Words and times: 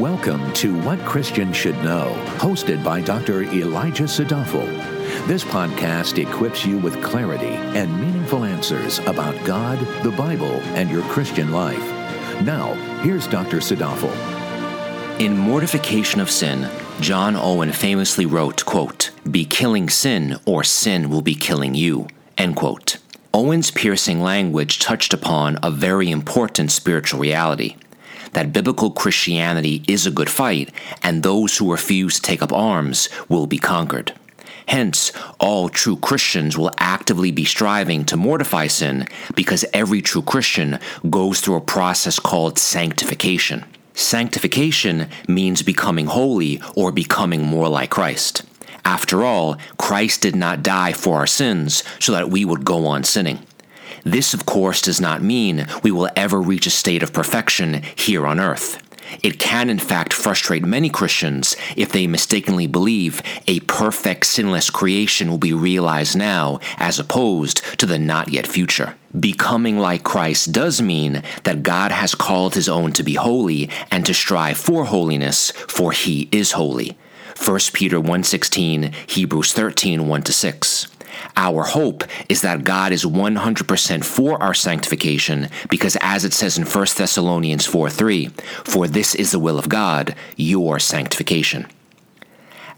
Welcome 0.00 0.50
to 0.54 0.80
What 0.80 0.98
Christians 1.00 1.58
Should 1.58 1.76
Know, 1.84 2.14
hosted 2.38 2.82
by 2.82 3.02
Dr. 3.02 3.42
Elijah 3.42 4.04
Sadafel. 4.04 4.66
This 5.26 5.44
podcast 5.44 6.16
equips 6.16 6.64
you 6.64 6.78
with 6.78 7.02
clarity 7.02 7.52
and 7.76 8.00
meaningful 8.00 8.44
answers 8.46 9.00
about 9.00 9.44
God, 9.44 9.78
the 10.02 10.10
Bible, 10.10 10.54
and 10.74 10.88
your 10.88 11.02
Christian 11.02 11.52
life. 11.52 11.86
Now, 12.40 12.72
here's 13.02 13.26
Dr. 13.26 13.58
Sadafel. 13.58 14.10
In 15.20 15.36
Mortification 15.36 16.22
of 16.22 16.30
Sin, 16.30 16.70
John 17.02 17.36
Owen 17.36 17.70
famously 17.70 18.24
wrote, 18.24 18.64
quote, 18.64 19.10
Be 19.30 19.44
killing 19.44 19.90
sin, 19.90 20.40
or 20.46 20.64
sin 20.64 21.10
will 21.10 21.20
be 21.20 21.34
killing 21.34 21.74
you. 21.74 22.08
End 22.38 22.56
quote. 22.56 22.96
Owen's 23.34 23.70
piercing 23.70 24.22
language 24.22 24.78
touched 24.78 25.12
upon 25.12 25.58
a 25.62 25.70
very 25.70 26.10
important 26.10 26.70
spiritual 26.70 27.20
reality 27.20 27.76
that 28.32 28.52
biblical 28.52 28.90
Christianity 28.90 29.82
is 29.88 30.06
a 30.06 30.10
good 30.10 30.30
fight, 30.30 30.72
and 31.02 31.22
those 31.22 31.56
who 31.56 31.72
refuse 31.72 32.16
to 32.16 32.22
take 32.22 32.42
up 32.42 32.52
arms 32.52 33.08
will 33.28 33.46
be 33.46 33.58
conquered. 33.58 34.12
Hence, 34.68 35.10
all 35.40 35.68
true 35.68 35.96
Christians 35.96 36.56
will 36.56 36.70
actively 36.78 37.32
be 37.32 37.44
striving 37.44 38.04
to 38.04 38.16
mortify 38.16 38.68
sin 38.68 39.08
because 39.34 39.64
every 39.72 40.00
true 40.00 40.22
Christian 40.22 40.78
goes 41.08 41.40
through 41.40 41.56
a 41.56 41.60
process 41.60 42.20
called 42.20 42.56
sanctification. 42.56 43.64
Sanctification 43.94 45.08
means 45.26 45.62
becoming 45.62 46.06
holy 46.06 46.62
or 46.76 46.92
becoming 46.92 47.42
more 47.42 47.68
like 47.68 47.90
Christ. 47.90 48.42
After 48.84 49.24
all, 49.24 49.56
Christ 49.76 50.22
did 50.22 50.36
not 50.36 50.62
die 50.62 50.92
for 50.92 51.16
our 51.16 51.26
sins 51.26 51.82
so 51.98 52.12
that 52.12 52.30
we 52.30 52.44
would 52.44 52.64
go 52.64 52.86
on 52.86 53.04
sinning. 53.04 53.40
This, 54.04 54.34
of 54.34 54.46
course, 54.46 54.80
does 54.80 55.00
not 55.00 55.22
mean 55.22 55.66
we 55.82 55.90
will 55.90 56.08
ever 56.16 56.40
reach 56.40 56.66
a 56.66 56.70
state 56.70 57.02
of 57.02 57.12
perfection 57.12 57.82
here 57.96 58.26
on 58.26 58.40
earth. 58.40 58.82
It 59.22 59.38
can, 59.38 59.68
in 59.68 59.78
fact, 59.78 60.12
frustrate 60.12 60.64
many 60.64 60.88
Christians 60.88 61.56
if 61.76 61.90
they 61.90 62.06
mistakenly 62.06 62.66
believe 62.66 63.22
a 63.46 63.60
perfect, 63.60 64.26
sinless 64.26 64.70
creation 64.70 65.30
will 65.30 65.38
be 65.38 65.52
realized 65.52 66.16
now 66.16 66.60
as 66.76 66.98
opposed 66.98 67.62
to 67.78 67.86
the 67.86 67.98
not 67.98 68.28
yet 68.28 68.46
future. 68.46 68.94
Becoming 69.18 69.78
like 69.78 70.04
Christ 70.04 70.52
does 70.52 70.80
mean 70.80 71.22
that 71.42 71.64
God 71.64 71.90
has 71.90 72.14
called 72.14 72.54
his 72.54 72.68
own 72.68 72.92
to 72.92 73.02
be 73.02 73.14
holy 73.14 73.68
and 73.90 74.06
to 74.06 74.14
strive 74.14 74.56
for 74.56 74.84
holiness, 74.84 75.50
for 75.50 75.90
he 75.92 76.28
is 76.30 76.52
holy. 76.52 76.96
1 77.36 77.58
Peter 77.72 78.00
1:16, 78.00 78.92
Hebrews 79.08 79.52
13 79.52 80.06
1 80.06 80.24
6. 80.26 80.86
Our 81.36 81.64
hope 81.64 82.04
is 82.28 82.42
that 82.42 82.64
God 82.64 82.92
is 82.92 83.04
100% 83.04 84.04
for 84.04 84.42
our 84.42 84.54
sanctification 84.54 85.48
because, 85.68 85.96
as 86.00 86.24
it 86.24 86.32
says 86.32 86.58
in 86.58 86.64
1 86.64 86.86
Thessalonians 86.96 87.66
4 87.66 87.90
3, 87.90 88.28
for 88.64 88.86
this 88.86 89.14
is 89.14 89.30
the 89.30 89.38
will 89.38 89.58
of 89.58 89.68
God, 89.68 90.14
your 90.36 90.78
sanctification. 90.78 91.66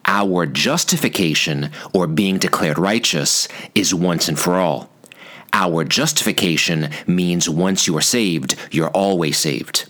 Our 0.04 0.46
justification, 0.46 1.70
or 1.92 2.06
being 2.06 2.38
declared 2.38 2.78
righteous, 2.78 3.46
is 3.74 3.94
once 3.94 4.28
and 4.28 4.38
for 4.38 4.56
all. 4.56 4.90
Our 5.52 5.84
justification 5.84 6.90
means 7.06 7.48
once 7.48 7.86
you 7.86 7.96
are 7.96 8.02
saved, 8.02 8.56
you're 8.70 8.90
always 8.90 9.38
saved. 9.38 9.84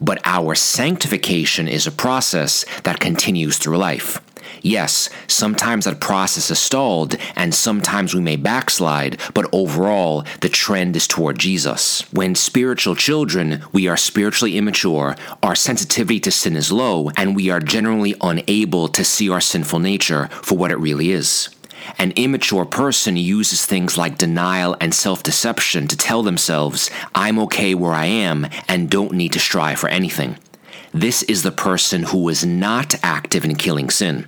But 0.00 0.20
our 0.24 0.54
sanctification 0.54 1.68
is 1.68 1.86
a 1.86 1.92
process 1.92 2.64
that 2.82 3.00
continues 3.00 3.56
through 3.56 3.78
life. 3.78 4.20
Yes, 4.66 5.08
sometimes 5.28 5.84
that 5.84 6.00
process 6.00 6.50
is 6.50 6.58
stalled 6.58 7.14
and 7.36 7.54
sometimes 7.54 8.16
we 8.16 8.20
may 8.20 8.34
backslide, 8.34 9.16
but 9.32 9.48
overall, 9.52 10.24
the 10.40 10.48
trend 10.48 10.96
is 10.96 11.06
toward 11.06 11.38
Jesus. 11.38 12.00
When 12.12 12.34
spiritual 12.34 12.96
children, 12.96 13.62
we 13.72 13.86
are 13.86 13.96
spiritually 13.96 14.58
immature, 14.58 15.14
our 15.40 15.54
sensitivity 15.54 16.18
to 16.18 16.32
sin 16.32 16.56
is 16.56 16.72
low, 16.72 17.10
and 17.16 17.36
we 17.36 17.48
are 17.48 17.60
generally 17.60 18.16
unable 18.20 18.88
to 18.88 19.04
see 19.04 19.30
our 19.30 19.40
sinful 19.40 19.78
nature 19.78 20.26
for 20.42 20.58
what 20.58 20.72
it 20.72 20.80
really 20.80 21.12
is. 21.12 21.48
An 21.96 22.10
immature 22.16 22.64
person 22.64 23.16
uses 23.16 23.64
things 23.64 23.96
like 23.96 24.18
denial 24.18 24.76
and 24.80 24.92
self 24.92 25.22
deception 25.22 25.86
to 25.86 25.96
tell 25.96 26.24
themselves, 26.24 26.90
I'm 27.14 27.38
okay 27.38 27.76
where 27.76 27.92
I 27.92 28.06
am 28.06 28.48
and 28.66 28.90
don't 28.90 29.12
need 29.12 29.32
to 29.34 29.38
strive 29.38 29.78
for 29.78 29.88
anything. 29.88 30.38
This 30.92 31.22
is 31.22 31.44
the 31.44 31.52
person 31.52 32.02
who 32.02 32.28
is 32.28 32.44
not 32.44 32.96
active 33.04 33.44
in 33.44 33.54
killing 33.54 33.90
sin. 33.90 34.26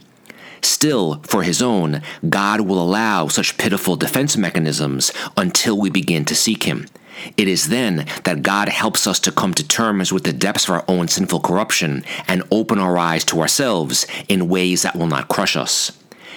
Still, 0.62 1.20
for 1.22 1.42
his 1.42 1.62
own, 1.62 2.02
God 2.28 2.62
will 2.62 2.82
allow 2.82 3.28
such 3.28 3.58
pitiful 3.58 3.96
defense 3.96 4.36
mechanisms 4.36 5.12
until 5.36 5.78
we 5.78 5.90
begin 5.90 6.24
to 6.26 6.34
seek 6.34 6.64
him. 6.64 6.86
It 7.36 7.48
is 7.48 7.68
then 7.68 8.06
that 8.24 8.42
God 8.42 8.68
helps 8.68 9.06
us 9.06 9.18
to 9.20 9.32
come 9.32 9.54
to 9.54 9.66
terms 9.66 10.12
with 10.12 10.24
the 10.24 10.32
depths 10.32 10.68
of 10.68 10.70
our 10.70 10.84
own 10.88 11.08
sinful 11.08 11.40
corruption 11.40 12.04
and 12.26 12.42
open 12.50 12.78
our 12.78 12.96
eyes 12.96 13.24
to 13.26 13.40
ourselves 13.40 14.06
in 14.28 14.48
ways 14.48 14.82
that 14.82 14.96
will 14.96 15.08
not 15.08 15.28
crush 15.28 15.56
us. 15.56 15.92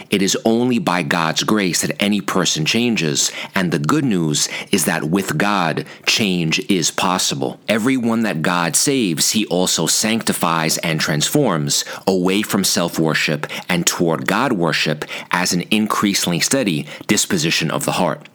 It 0.09 0.21
is 0.21 0.37
only 0.45 0.79
by 0.79 1.03
God's 1.03 1.43
grace 1.43 1.81
that 1.81 2.01
any 2.01 2.21
person 2.21 2.65
changes, 2.65 3.31
and 3.55 3.71
the 3.71 3.79
good 3.79 4.05
news 4.05 4.49
is 4.71 4.85
that 4.85 5.05
with 5.05 5.37
God, 5.37 5.85
change 6.05 6.59
is 6.69 6.91
possible. 6.91 7.59
Everyone 7.67 8.23
that 8.23 8.41
God 8.41 8.75
saves, 8.75 9.31
he 9.31 9.45
also 9.47 9.87
sanctifies 9.87 10.77
and 10.79 10.99
transforms 10.99 11.85
away 12.07 12.41
from 12.41 12.63
self 12.63 12.99
worship 12.99 13.47
and 13.69 13.85
toward 13.85 14.27
God 14.27 14.53
worship 14.53 15.05
as 15.31 15.53
an 15.53 15.63
increasingly 15.71 16.39
steady 16.39 16.87
disposition 17.07 17.71
of 17.71 17.85
the 17.85 17.93
heart. 17.93 18.27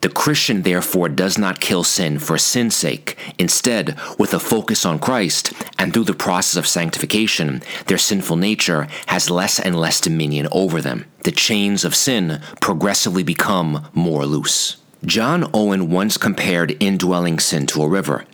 The 0.00 0.08
Christian, 0.08 0.62
therefore, 0.62 1.08
does 1.08 1.38
not 1.38 1.60
kill 1.60 1.84
sin 1.84 2.18
for 2.18 2.38
sin's 2.38 2.76
sake. 2.76 3.16
Instead, 3.38 3.98
with 4.18 4.34
a 4.34 4.40
focus 4.40 4.84
on 4.84 4.98
Christ 4.98 5.52
and 5.78 5.92
through 5.92 6.04
the 6.04 6.14
process 6.14 6.56
of 6.56 6.66
sanctification, 6.66 7.62
their 7.86 7.98
sinful 7.98 8.36
nature 8.36 8.88
has 9.06 9.30
less 9.30 9.58
and 9.58 9.78
less 9.78 10.00
dominion 10.00 10.48
over 10.52 10.80
them. 10.80 11.06
The 11.24 11.32
chains 11.32 11.84
of 11.84 11.94
sin 11.94 12.40
progressively 12.60 13.22
become 13.22 13.88
more 13.94 14.26
loose. 14.26 14.76
John 15.04 15.48
Owen 15.54 15.90
once 15.90 16.16
compared 16.16 16.76
indwelling 16.82 17.38
sin 17.38 17.66
to 17.68 17.82
a 17.82 17.88
river. 17.88 18.26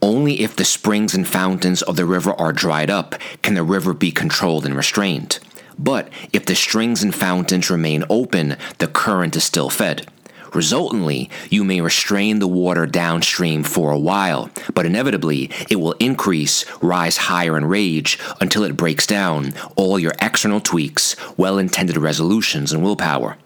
Only 0.00 0.40
if 0.40 0.56
the 0.56 0.64
springs 0.64 1.14
and 1.14 1.26
fountains 1.26 1.82
of 1.82 1.96
the 1.96 2.04
river 2.04 2.32
are 2.32 2.52
dried 2.52 2.90
up 2.90 3.14
can 3.42 3.54
the 3.54 3.62
river 3.62 3.94
be 3.94 4.10
controlled 4.10 4.66
and 4.66 4.76
restrained. 4.76 5.38
But 5.78 6.08
if 6.32 6.44
the 6.44 6.54
springs 6.54 7.02
and 7.02 7.14
fountains 7.14 7.70
remain 7.70 8.04
open, 8.10 8.56
the 8.78 8.86
current 8.86 9.36
is 9.36 9.44
still 9.44 9.70
fed. 9.70 10.06
Resultantly, 10.54 11.30
you 11.48 11.64
may 11.64 11.80
restrain 11.80 12.38
the 12.38 12.48
water 12.48 12.86
downstream 12.86 13.64
for 13.64 13.90
a 13.90 13.98
while, 13.98 14.50
but 14.74 14.84
inevitably 14.84 15.50
it 15.70 15.76
will 15.76 15.92
increase, 15.92 16.64
rise 16.82 17.16
higher 17.16 17.56
in 17.56 17.64
rage 17.64 18.18
until 18.40 18.64
it 18.64 18.76
breaks 18.76 19.06
down 19.06 19.54
all 19.76 19.98
your 19.98 20.12
external 20.20 20.60
tweaks, 20.60 21.16
well 21.38 21.58
intended 21.58 21.96
resolutions, 21.96 22.72
and 22.72 22.82
willpower. 22.82 23.38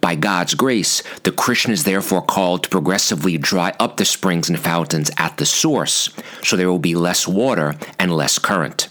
By 0.00 0.14
God's 0.14 0.54
grace, 0.54 1.02
the 1.24 1.32
Christian 1.32 1.72
is 1.72 1.84
therefore 1.84 2.22
called 2.22 2.62
to 2.64 2.68
progressively 2.68 3.38
dry 3.38 3.74
up 3.80 3.96
the 3.96 4.04
springs 4.04 4.48
and 4.48 4.58
fountains 4.58 5.10
at 5.16 5.38
the 5.38 5.46
source, 5.46 6.10
so 6.42 6.56
there 6.56 6.70
will 6.70 6.78
be 6.78 6.94
less 6.94 7.26
water 7.26 7.74
and 7.98 8.14
less 8.14 8.38
current. 8.38 8.88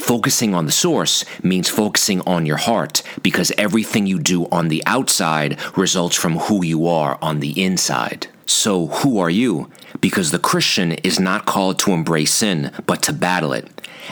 Focusing 0.00 0.54
on 0.54 0.64
the 0.66 0.72
source 0.72 1.24
means 1.42 1.68
focusing 1.68 2.22
on 2.22 2.46
your 2.46 2.56
heart 2.56 3.02
because 3.22 3.52
everything 3.58 4.06
you 4.06 4.18
do 4.18 4.46
on 4.50 4.68
the 4.68 4.82
outside 4.86 5.58
results 5.76 6.16
from 6.16 6.38
who 6.38 6.64
you 6.64 6.88
are 6.88 7.18
on 7.20 7.40
the 7.40 7.62
inside. 7.62 8.26
So, 8.46 8.86
who 8.86 9.18
are 9.18 9.30
you? 9.30 9.70
Because 10.00 10.30
the 10.30 10.38
Christian 10.38 10.92
is 10.92 11.20
not 11.20 11.44
called 11.46 11.78
to 11.80 11.92
embrace 11.92 12.32
sin, 12.32 12.72
but 12.86 13.02
to 13.02 13.12
battle 13.12 13.52
it. 13.52 13.68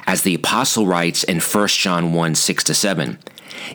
As 0.06 0.22
the 0.22 0.34
apostle 0.34 0.87
writes 0.87 1.25
in 1.25 1.41
1 1.41 1.69
John 1.69 2.12
1 2.12 2.34
6 2.34 2.65
7, 2.65 3.19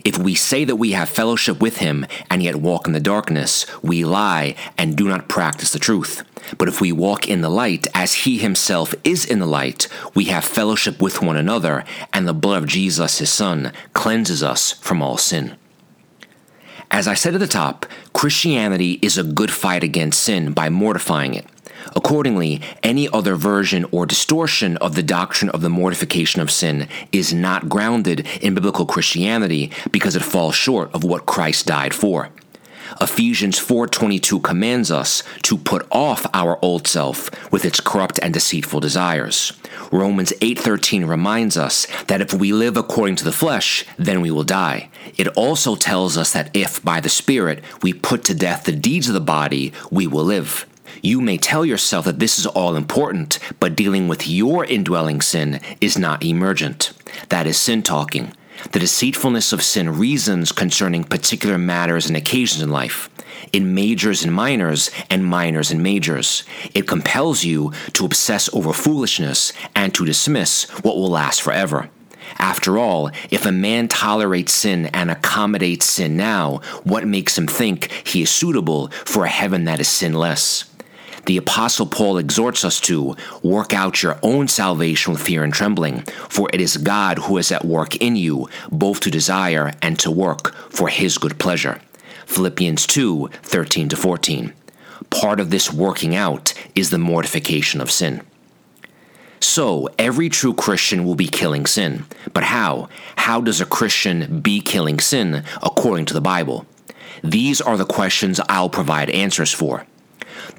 if 0.03 0.17
we 0.17 0.35
say 0.35 0.66
that 0.66 0.75
we 0.75 0.91
have 0.91 1.09
fellowship 1.09 1.61
with 1.61 1.77
him 1.77 2.05
and 2.29 2.41
yet 2.44 2.57
walk 2.57 2.88
in 2.88 2.94
the 2.94 2.99
darkness, 2.99 3.66
we 3.81 4.03
lie 4.03 4.55
and 4.77 4.95
do 4.95 5.07
not 5.07 5.29
practice 5.29 5.71
the 5.71 5.79
truth. 5.79 6.23
But 6.58 6.67
if 6.67 6.81
we 6.81 6.91
walk 6.91 7.28
in 7.28 7.41
the 7.41 7.49
light 7.49 7.87
as 7.93 8.13
he 8.13 8.37
himself 8.37 8.93
is 9.03 9.25
in 9.25 9.40
the 9.40 9.46
light, 9.46 9.87
we 10.13 10.25
have 10.25 10.43
fellowship 10.43 11.02
with 11.02 11.22
one 11.22 11.37
another, 11.37 11.85
and 12.11 12.28
the 12.28 12.34
blood 12.34 12.63
of 12.63 12.69
Jesus, 12.69 13.19
his 13.19 13.31
Son, 13.31 13.72
cleanses 13.93 14.43
us 14.43 14.73
from 14.73 15.02
all 15.02 15.17
sin. 15.17 15.55
As 16.91 17.08
I 17.08 17.16
said 17.16 17.34
at 17.34 17.40
the 17.40 17.47
top, 17.47 17.85
Christianity 18.13 18.99
is 19.02 19.17
a 19.17 19.23
good 19.23 19.52
fight 19.52 19.84
against 19.84 20.22
sin 20.22 20.53
by 20.53 20.69
mortifying 20.69 21.34
it. 21.34 21.47
Accordingly, 21.96 22.62
any 22.82 23.09
other 23.09 23.35
version 23.35 23.85
or 23.91 24.06
distortion 24.06 24.78
of 24.78 24.96
the 24.96 25.03
doctrine 25.03 25.50
of 25.50 25.62
the 25.62 25.70
mortification 25.70 26.41
of 26.41 26.52
sin 26.52 26.88
is 27.12 27.34
not 27.34 27.70
grounded 27.70 28.28
in 28.41 28.53
biblical 28.53 28.85
Christianity 28.85 29.72
because 29.91 30.16
it 30.16 30.24
falls 30.24 30.56
short 30.56 30.94
of 30.94 31.03
what 31.03 31.26
Christ 31.26 31.66
died 31.66 31.94
for. 31.94 32.30
Ephesians 33.02 33.58
4:22 33.58 34.40
commands 34.40 34.91
us 34.91 35.24
to 35.44 35.58
put 35.58 35.85
off 35.90 36.28
our 36.34 36.59
old 36.62 36.88
self 36.88 37.30
with 37.52 37.66
its 37.66 37.80
corrupt 37.80 38.20
and 38.22 38.34
deceitful 38.34 38.80
desires. 38.80 39.53
Romans 39.91 40.34
8:13 40.41 41.06
reminds 41.06 41.58
us 41.58 41.88
that 42.08 42.22
if 42.22 42.34
we 42.34 42.52
live 42.52 42.78
according 42.78 43.16
to 43.16 43.24
the 43.24 43.32
flesh, 43.32 43.85
then 43.97 44.22
we 44.22 44.32
will 44.32 44.44
die. 44.44 44.90
It 45.18 45.28
also 45.30 45.76
tells 45.76 46.18
us 46.18 46.32
that 46.34 46.50
if 46.53 46.84
by 46.84 47.00
the 47.00 47.09
spirit 47.09 47.64
we 47.82 47.94
put 47.94 48.24
to 48.26 48.35
death 48.35 48.66
the 48.66 48.72
deeds 48.72 49.08
of 49.08 49.14
the 49.14 49.22
body, 49.22 49.74
we 49.90 50.06
will 50.06 50.26
live. 50.26 50.66
You 51.05 51.20
may 51.20 51.38
tell 51.38 51.66
yourself 51.66 52.05
that 52.05 52.20
this 52.20 52.40
is 52.40 52.46
all 52.46 52.78
important, 52.78 53.38
but 53.59 53.76
dealing 53.76 54.08
with 54.08 54.26
your 54.26 54.64
indwelling 54.64 55.20
sin 55.20 55.59
is 55.82 55.97
not 55.97 56.23
emergent. 56.23 56.94
That 57.28 57.46
is 57.46 57.58
sin 57.58 57.84
talking. 57.84 58.34
The 58.72 58.79
deceitfulness 58.79 59.52
of 59.52 59.61
sin 59.61 59.97
reasons 59.97 60.53
concerning 60.53 61.03
particular 61.03 61.58
matters 61.58 62.08
and 62.08 62.16
occasions 62.16 62.61
in 62.61 62.70
life, 62.70 63.09
in 63.52 63.76
majors 63.76 64.23
and 64.23 64.34
minors, 64.34 64.91
and 65.09 65.26
minors 65.26 65.72
and 65.72 65.84
majors. 65.84 66.46
It 66.73 66.88
compels 66.88 67.44
you 67.44 67.73
to 67.91 68.06
obsess 68.06 68.49
over 68.53 68.72
foolishness 68.72 69.52
and 69.76 69.94
to 69.96 70.06
dismiss 70.06 70.70
what 70.84 70.96
will 70.96 71.09
last 71.09 71.41
forever. 71.41 71.90
After 72.40 72.78
all, 72.78 73.11
if 73.29 73.46
a 73.46 73.52
man 73.52 73.90
tolerates 73.90 74.53
sin 74.53 74.85
and 74.94 75.11
accommodates 75.11 75.85
sin 75.85 76.16
now, 76.16 76.61
what 76.84 77.06
makes 77.06 77.38
him 77.38 77.47
think 77.47 77.91
he 78.06 78.22
is 78.22 78.29
suitable 78.29 78.88
for 79.03 79.26
a 79.26 79.29
heaven 79.29 79.66
that 79.66 79.82
is 79.82 79.90
sinless? 79.90 80.72
The 81.25 81.37
Apostle 81.37 81.85
Paul 81.85 82.17
exhorts 82.17 82.66
us 82.66 82.81
to 82.81 83.16
work 83.41 83.73
out 83.73 84.03
your 84.03 84.20
own 84.22 84.49
salvation 84.49 85.14
with 85.14 85.22
fear 85.22 85.43
and 85.43 85.53
trembling, 85.53 86.02
for 86.28 86.49
it 86.52 86.59
is 86.59 86.75
God 86.75 87.17
who 87.17 87.37
is 87.37 87.52
at 87.52 87.64
work 87.64 87.96
in 87.97 88.17
you, 88.17 88.49
both 88.70 88.99
to 89.02 89.11
desire 89.11 89.72
and 89.81 89.97
to 89.99 90.11
work 90.11 90.53
for 90.70 90.90
his 90.90 91.17
good 91.17 91.40
pleasure. 91.40 91.79
Philippians 92.25 92.85
2 92.87 93.29
13 93.41 93.90
14. 93.90 94.53
Part 95.09 95.40
of 95.40 95.49
this 95.49 95.72
working 95.72 96.16
out 96.16 96.53
is 96.75 96.90
the 96.90 96.97
mortification 96.97 97.79
of 97.79 97.91
sin. 97.91 98.22
So, 99.40 99.90
every 99.99 100.29
true 100.29 100.53
Christian 100.53 101.05
will 101.05 101.16
be 101.16 101.28
killing 101.28 101.66
sin. 101.66 102.05
But 102.34 102.46
how? 102.46 102.90
How 103.17 103.41
does 103.41 103.61
a 103.61 103.66
Christian 103.66 104.40
be 104.40 104.61
killing 104.61 104.99
sin 104.99 105.43
according 105.61 106.05
to 106.05 106.14
the 106.14 106.22
Bible? 106.22 106.66
These 107.23 107.61
are 107.61 107.78
the 107.78 107.85
questions 107.85 108.40
I'll 108.49 108.70
provide 108.70 109.09
answers 109.09 109.53
for. 109.53 109.85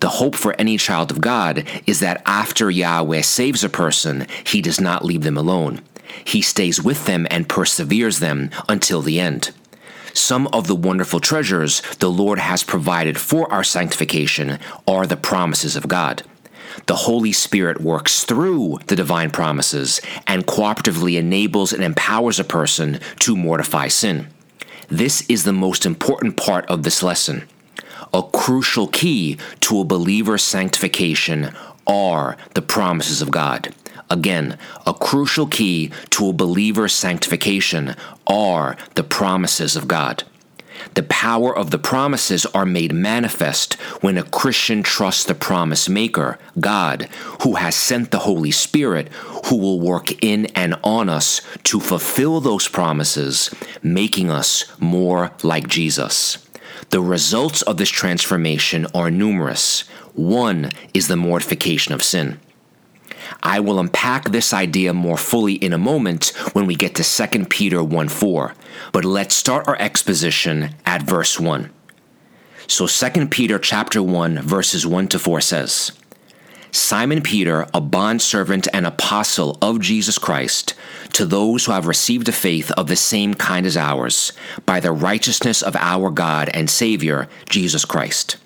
The 0.00 0.08
hope 0.08 0.34
for 0.34 0.54
any 0.58 0.76
child 0.76 1.10
of 1.10 1.20
God 1.20 1.66
is 1.86 2.00
that 2.00 2.22
after 2.26 2.70
Yahweh 2.70 3.22
saves 3.22 3.64
a 3.64 3.68
person, 3.68 4.26
he 4.44 4.60
does 4.60 4.80
not 4.80 5.04
leave 5.04 5.22
them 5.22 5.36
alone. 5.36 5.80
He 6.24 6.42
stays 6.42 6.82
with 6.82 7.06
them 7.06 7.26
and 7.30 7.48
perseveres 7.48 8.18
them 8.18 8.50
until 8.68 9.02
the 9.02 9.20
end. 9.20 9.50
Some 10.12 10.46
of 10.48 10.68
the 10.68 10.76
wonderful 10.76 11.18
treasures 11.18 11.82
the 11.98 12.10
Lord 12.10 12.38
has 12.38 12.62
provided 12.62 13.18
for 13.18 13.50
our 13.52 13.64
sanctification 13.64 14.58
are 14.86 15.06
the 15.06 15.16
promises 15.16 15.74
of 15.74 15.88
God 15.88 16.22
the 16.86 16.96
Holy 16.96 17.32
Spirit 17.32 17.80
works 17.80 18.24
through 18.24 18.78
the 18.86 18.96
divine 18.96 19.30
promises 19.30 20.00
and 20.26 20.46
cooperatively 20.46 21.18
enables 21.18 21.72
and 21.72 21.82
empowers 21.82 22.38
a 22.38 22.44
person 22.44 23.00
to 23.20 23.36
mortify 23.36 23.88
sin. 23.88 24.28
This 24.88 25.28
is 25.28 25.44
the 25.44 25.52
most 25.52 25.86
important 25.86 26.36
part 26.36 26.66
of 26.66 26.82
this 26.82 27.02
lesson. 27.02 27.48
A 28.14 28.22
crucial 28.22 28.86
key 28.86 29.38
to 29.58 29.80
a 29.80 29.84
believer's 29.84 30.44
sanctification 30.44 31.52
are 31.84 32.36
the 32.54 32.62
promises 32.62 33.20
of 33.20 33.32
God. 33.32 33.74
Again, 34.08 34.56
a 34.86 34.94
crucial 34.94 35.48
key 35.48 35.90
to 36.10 36.28
a 36.28 36.32
believer's 36.32 36.94
sanctification 36.94 37.96
are 38.28 38.76
the 38.94 39.02
promises 39.02 39.74
of 39.74 39.88
God. 39.88 40.22
The 40.94 41.02
power 41.02 41.56
of 41.56 41.72
the 41.72 41.78
promises 41.78 42.46
are 42.46 42.64
made 42.64 42.92
manifest 42.92 43.74
when 44.00 44.16
a 44.16 44.22
Christian 44.22 44.84
trusts 44.84 45.24
the 45.24 45.34
promise 45.34 45.88
maker, 45.88 46.38
God, 46.60 47.08
who 47.42 47.56
has 47.56 47.74
sent 47.74 48.12
the 48.12 48.20
Holy 48.20 48.52
Spirit, 48.52 49.08
who 49.46 49.56
will 49.56 49.80
work 49.80 50.22
in 50.22 50.46
and 50.54 50.76
on 50.84 51.08
us 51.08 51.40
to 51.64 51.80
fulfill 51.80 52.40
those 52.40 52.68
promises, 52.68 53.52
making 53.82 54.30
us 54.30 54.66
more 54.78 55.32
like 55.42 55.66
Jesus. 55.66 56.43
The 56.94 57.02
results 57.02 57.60
of 57.62 57.76
this 57.76 57.88
transformation 57.88 58.86
are 58.94 59.10
numerous. 59.10 59.80
One 60.12 60.70
is 60.94 61.08
the 61.08 61.16
mortification 61.16 61.92
of 61.92 62.04
sin. 62.04 62.38
I 63.42 63.58
will 63.58 63.80
unpack 63.80 64.30
this 64.30 64.54
idea 64.54 64.94
more 64.94 65.16
fully 65.16 65.54
in 65.54 65.72
a 65.72 65.76
moment 65.76 66.28
when 66.52 66.66
we 66.66 66.76
get 66.76 66.94
to 66.94 67.02
2 67.02 67.46
Peter 67.46 67.82
1 67.82 68.08
4. 68.08 68.54
But 68.92 69.04
let's 69.04 69.34
start 69.34 69.66
our 69.66 69.74
exposition 69.80 70.76
at 70.86 71.02
verse 71.02 71.40
1. 71.40 71.68
So 72.68 72.86
2 72.86 73.26
Peter 73.26 73.58
chapter 73.58 74.00
1 74.00 74.42
verses 74.42 74.86
1 74.86 75.08
to 75.08 75.18
4 75.18 75.40
says, 75.40 75.90
Simon 76.76 77.22
Peter, 77.22 77.68
a 77.72 77.80
bondservant 77.80 78.66
and 78.72 78.84
apostle 78.84 79.56
of 79.62 79.78
Jesus 79.78 80.18
Christ, 80.18 80.74
to 81.12 81.24
those 81.24 81.64
who 81.64 81.72
have 81.72 81.86
received 81.86 82.28
a 82.28 82.32
faith 82.32 82.72
of 82.72 82.88
the 82.88 82.96
same 82.96 83.34
kind 83.34 83.64
as 83.64 83.76
ours, 83.76 84.32
by 84.66 84.80
the 84.80 84.90
righteousness 84.90 85.62
of 85.62 85.76
our 85.76 86.10
God 86.10 86.50
and 86.52 86.68
Savior, 86.68 87.28
Jesus 87.48 87.84
Christ. 87.84 88.38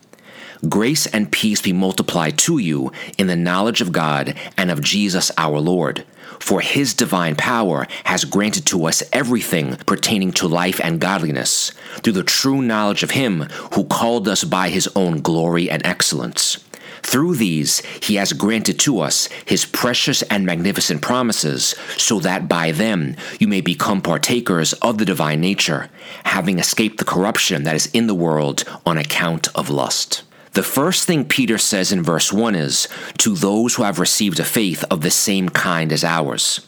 Grace 0.68 1.06
and 1.06 1.32
peace 1.32 1.62
be 1.62 1.72
multiplied 1.72 2.36
to 2.36 2.58
you 2.58 2.92
in 3.16 3.28
the 3.28 3.34
knowledge 3.34 3.80
of 3.80 3.92
God 3.92 4.34
and 4.58 4.70
of 4.70 4.82
Jesus 4.82 5.32
our 5.38 5.58
Lord. 5.58 6.04
For 6.38 6.60
his 6.60 6.92
divine 6.92 7.34
power 7.34 7.86
has 8.04 8.26
granted 8.26 8.66
to 8.66 8.84
us 8.84 9.02
everything 9.10 9.76
pertaining 9.86 10.32
to 10.32 10.46
life 10.46 10.82
and 10.84 11.00
godliness, 11.00 11.70
through 12.02 12.12
the 12.12 12.24
true 12.24 12.60
knowledge 12.60 13.02
of 13.02 13.12
him 13.12 13.48
who 13.72 13.84
called 13.84 14.28
us 14.28 14.44
by 14.44 14.68
his 14.68 14.86
own 14.94 15.22
glory 15.22 15.70
and 15.70 15.84
excellence. 15.86 16.62
Through 17.02 17.36
these, 17.36 17.80
he 18.02 18.16
has 18.16 18.32
granted 18.32 18.78
to 18.80 19.00
us 19.00 19.28
his 19.44 19.64
precious 19.64 20.22
and 20.22 20.44
magnificent 20.44 21.02
promises, 21.02 21.74
so 21.96 22.18
that 22.20 22.48
by 22.48 22.72
them 22.72 23.16
you 23.38 23.48
may 23.48 23.60
become 23.60 24.02
partakers 24.02 24.72
of 24.74 24.98
the 24.98 25.04
divine 25.04 25.40
nature, 25.40 25.90
having 26.24 26.58
escaped 26.58 26.98
the 26.98 27.04
corruption 27.04 27.64
that 27.64 27.76
is 27.76 27.86
in 27.86 28.06
the 28.06 28.14
world 28.14 28.64
on 28.84 28.98
account 28.98 29.48
of 29.54 29.70
lust. 29.70 30.22
The 30.52 30.62
first 30.62 31.06
thing 31.06 31.24
Peter 31.24 31.58
says 31.58 31.92
in 31.92 32.02
verse 32.02 32.32
1 32.32 32.54
is, 32.54 32.88
To 33.18 33.34
those 33.34 33.74
who 33.74 33.82
have 33.82 33.98
received 33.98 34.40
a 34.40 34.44
faith 34.44 34.84
of 34.90 35.02
the 35.02 35.10
same 35.10 35.48
kind 35.48 35.92
as 35.92 36.02
ours. 36.04 36.60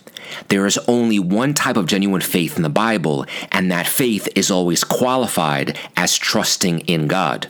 There 0.49 0.67
is 0.67 0.79
only 0.87 1.19
one 1.19 1.55
type 1.55 1.77
of 1.77 1.87
genuine 1.87 2.21
faith 2.21 2.57
in 2.57 2.63
the 2.63 2.69
Bible, 2.69 3.27
and 3.51 3.71
that 3.71 3.87
faith 3.87 4.29
is 4.35 4.51
always 4.51 4.85
qualified 4.85 5.77
as 5.97 6.17
trusting 6.17 6.81
in 6.81 7.09
God. 7.09 7.49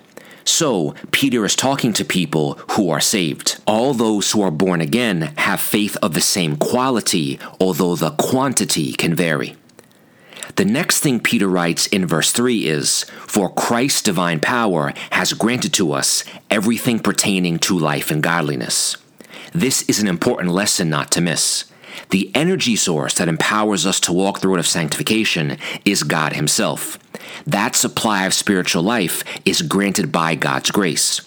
So, 0.50 0.94
Peter 1.12 1.44
is 1.44 1.54
talking 1.54 1.92
to 1.94 2.04
people 2.04 2.54
who 2.72 2.90
are 2.90 3.00
saved. 3.00 3.60
All 3.68 3.94
those 3.94 4.32
who 4.32 4.42
are 4.42 4.50
born 4.50 4.80
again 4.80 5.32
have 5.38 5.60
faith 5.60 5.96
of 6.02 6.12
the 6.12 6.20
same 6.20 6.56
quality, 6.56 7.38
although 7.60 7.94
the 7.94 8.10
quantity 8.10 8.92
can 8.92 9.14
vary. 9.14 9.56
The 10.56 10.64
next 10.64 11.00
thing 11.00 11.20
Peter 11.20 11.46
writes 11.46 11.86
in 11.86 12.04
verse 12.04 12.32
3 12.32 12.66
is 12.66 13.04
For 13.28 13.48
Christ's 13.48 14.02
divine 14.02 14.40
power 14.40 14.92
has 15.12 15.32
granted 15.32 15.72
to 15.74 15.92
us 15.92 16.24
everything 16.50 16.98
pertaining 16.98 17.60
to 17.60 17.78
life 17.78 18.10
and 18.10 18.20
godliness. 18.20 18.96
This 19.52 19.82
is 19.82 20.00
an 20.00 20.08
important 20.08 20.50
lesson 20.50 20.90
not 20.90 21.12
to 21.12 21.20
miss. 21.20 21.64
The 22.10 22.30
energy 22.34 22.74
source 22.74 23.14
that 23.14 23.28
empowers 23.28 23.86
us 23.86 24.00
to 24.00 24.12
walk 24.12 24.40
the 24.40 24.48
road 24.48 24.58
of 24.58 24.66
sanctification 24.66 25.58
is 25.84 26.02
God 26.02 26.32
Himself. 26.32 26.98
That 27.46 27.76
supply 27.76 28.26
of 28.26 28.34
spiritual 28.34 28.82
life 28.82 29.24
is 29.44 29.62
granted 29.62 30.12
by 30.12 30.34
God's 30.34 30.70
grace. 30.70 31.20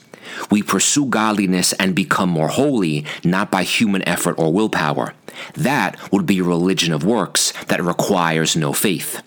We 0.49 0.63
pursue 0.63 1.05
godliness 1.05 1.73
and 1.73 1.95
become 1.95 2.29
more 2.29 2.47
holy 2.47 3.05
not 3.23 3.51
by 3.51 3.63
human 3.63 4.07
effort 4.07 4.37
or 4.37 4.51
willpower. 4.51 5.13
That 5.55 5.97
would 6.11 6.25
be 6.25 6.39
a 6.39 6.43
religion 6.43 6.93
of 6.93 7.03
works 7.03 7.53
that 7.67 7.83
requires 7.83 8.55
no 8.55 8.73
faith. 8.73 9.21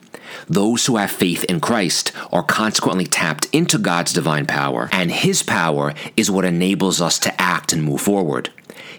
Those 0.49 0.87
who 0.87 0.97
have 0.97 1.11
faith 1.11 1.45
in 1.45 1.61
Christ 1.61 2.13
are 2.33 2.43
consequently 2.43 3.07
tapped 3.07 3.49
into 3.53 3.79
God's 3.79 4.13
divine 4.13 4.47
power, 4.47 4.89
and 4.93 5.11
His 5.11 5.43
power 5.43 5.95
is 6.17 6.31
what 6.31 6.45
enables 6.45 7.01
us 7.01 7.19
to 7.21 7.41
act 7.41 7.73
and 7.73 7.83
move 7.83 8.01
forward. 8.01 8.51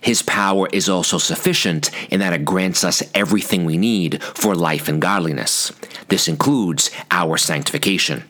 His 0.01 0.21
power 0.21 0.67
is 0.71 0.89
also 0.89 1.17
sufficient 1.17 1.89
in 2.11 2.19
that 2.19 2.33
it 2.33 2.45
grants 2.45 2.83
us 2.83 3.03
everything 3.13 3.65
we 3.65 3.77
need 3.77 4.21
for 4.23 4.55
life 4.55 4.87
and 4.87 5.01
godliness. 5.01 5.71
This 6.09 6.27
includes 6.27 6.91
our 7.11 7.37
sanctification. 7.37 8.23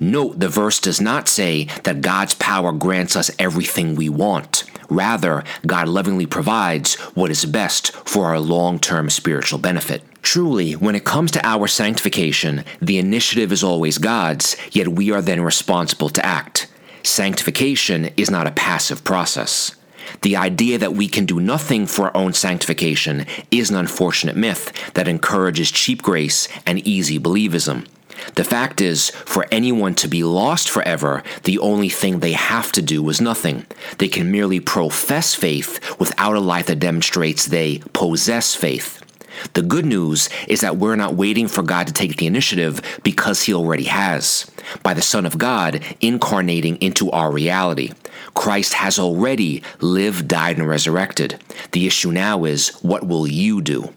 Note 0.00 0.40
the 0.40 0.48
verse 0.48 0.80
does 0.80 1.00
not 1.00 1.28
say 1.28 1.64
that 1.84 2.00
God's 2.00 2.34
power 2.34 2.72
grants 2.72 3.16
us 3.16 3.30
everything 3.38 3.94
we 3.94 4.08
want. 4.08 4.64
Rather, 4.90 5.44
God 5.66 5.88
lovingly 5.88 6.26
provides 6.26 6.94
what 7.14 7.30
is 7.30 7.44
best 7.44 7.92
for 7.92 8.26
our 8.26 8.40
long 8.40 8.78
term 8.78 9.08
spiritual 9.08 9.58
benefit. 9.58 10.02
Truly, 10.22 10.72
when 10.72 10.94
it 10.94 11.04
comes 11.04 11.30
to 11.32 11.46
our 11.46 11.66
sanctification, 11.66 12.64
the 12.80 12.98
initiative 12.98 13.52
is 13.52 13.62
always 13.62 13.98
God's, 13.98 14.56
yet 14.72 14.88
we 14.88 15.10
are 15.10 15.22
then 15.22 15.42
responsible 15.42 16.08
to 16.10 16.24
act. 16.24 16.66
Sanctification 17.02 18.10
is 18.16 18.30
not 18.30 18.46
a 18.46 18.52
passive 18.52 19.04
process. 19.04 19.74
The 20.22 20.36
idea 20.36 20.78
that 20.78 20.94
we 20.94 21.08
can 21.08 21.26
do 21.26 21.40
nothing 21.40 21.86
for 21.86 22.06
our 22.06 22.16
own 22.16 22.32
sanctification 22.32 23.26
is 23.50 23.70
an 23.70 23.76
unfortunate 23.76 24.36
myth 24.36 24.72
that 24.94 25.08
encourages 25.08 25.70
cheap 25.70 26.02
grace 26.02 26.48
and 26.66 26.78
easy 26.86 27.18
believism. 27.18 27.86
The 28.36 28.44
fact 28.44 28.80
is, 28.80 29.10
for 29.10 29.46
anyone 29.50 29.94
to 29.96 30.08
be 30.08 30.24
lost 30.24 30.70
forever, 30.70 31.22
the 31.42 31.58
only 31.58 31.88
thing 31.88 32.18
they 32.18 32.32
have 32.32 32.72
to 32.72 32.82
do 32.82 33.06
is 33.08 33.20
nothing. 33.20 33.66
They 33.98 34.08
can 34.08 34.30
merely 34.30 34.60
profess 34.60 35.34
faith 35.34 35.98
without 35.98 36.36
a 36.36 36.40
life 36.40 36.66
that 36.66 36.78
demonstrates 36.78 37.46
they 37.46 37.78
possess 37.92 38.54
faith. 38.54 39.00
The 39.54 39.62
good 39.62 39.84
news 39.84 40.28
is 40.48 40.60
that 40.60 40.76
we're 40.76 40.96
not 40.96 41.14
waiting 41.14 41.48
for 41.48 41.62
God 41.62 41.86
to 41.88 41.92
take 41.92 42.16
the 42.16 42.26
initiative 42.26 42.80
because 43.02 43.42
He 43.42 43.54
already 43.54 43.84
has. 43.84 44.50
By 44.82 44.94
the 44.94 45.02
Son 45.02 45.26
of 45.26 45.38
God 45.38 45.82
incarnating 46.00 46.76
into 46.76 47.10
our 47.10 47.30
reality. 47.30 47.92
Christ 48.34 48.74
has 48.74 48.98
already 48.98 49.62
lived, 49.80 50.28
died, 50.28 50.58
and 50.58 50.68
resurrected. 50.68 51.42
The 51.72 51.86
issue 51.86 52.12
now 52.12 52.44
is 52.44 52.70
what 52.82 53.06
will 53.06 53.26
you 53.26 53.62
do? 53.62 53.94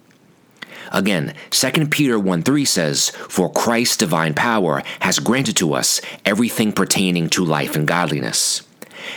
Again, 0.92 1.34
2 1.50 1.88
Peter 1.88 2.18
1 2.18 2.44
3 2.44 2.66
says, 2.66 3.10
For 3.10 3.52
Christ's 3.52 3.98
divine 3.98 4.34
power 4.34 4.84
has 5.02 5.20
granted 5.20 5.58
to 5.58 5.74
us 5.74 6.00
everything 6.24 6.72
pertaining 6.72 7.30
to 7.32 7.44
life 7.44 7.76
and 7.76 7.88
godliness. 7.88 8.64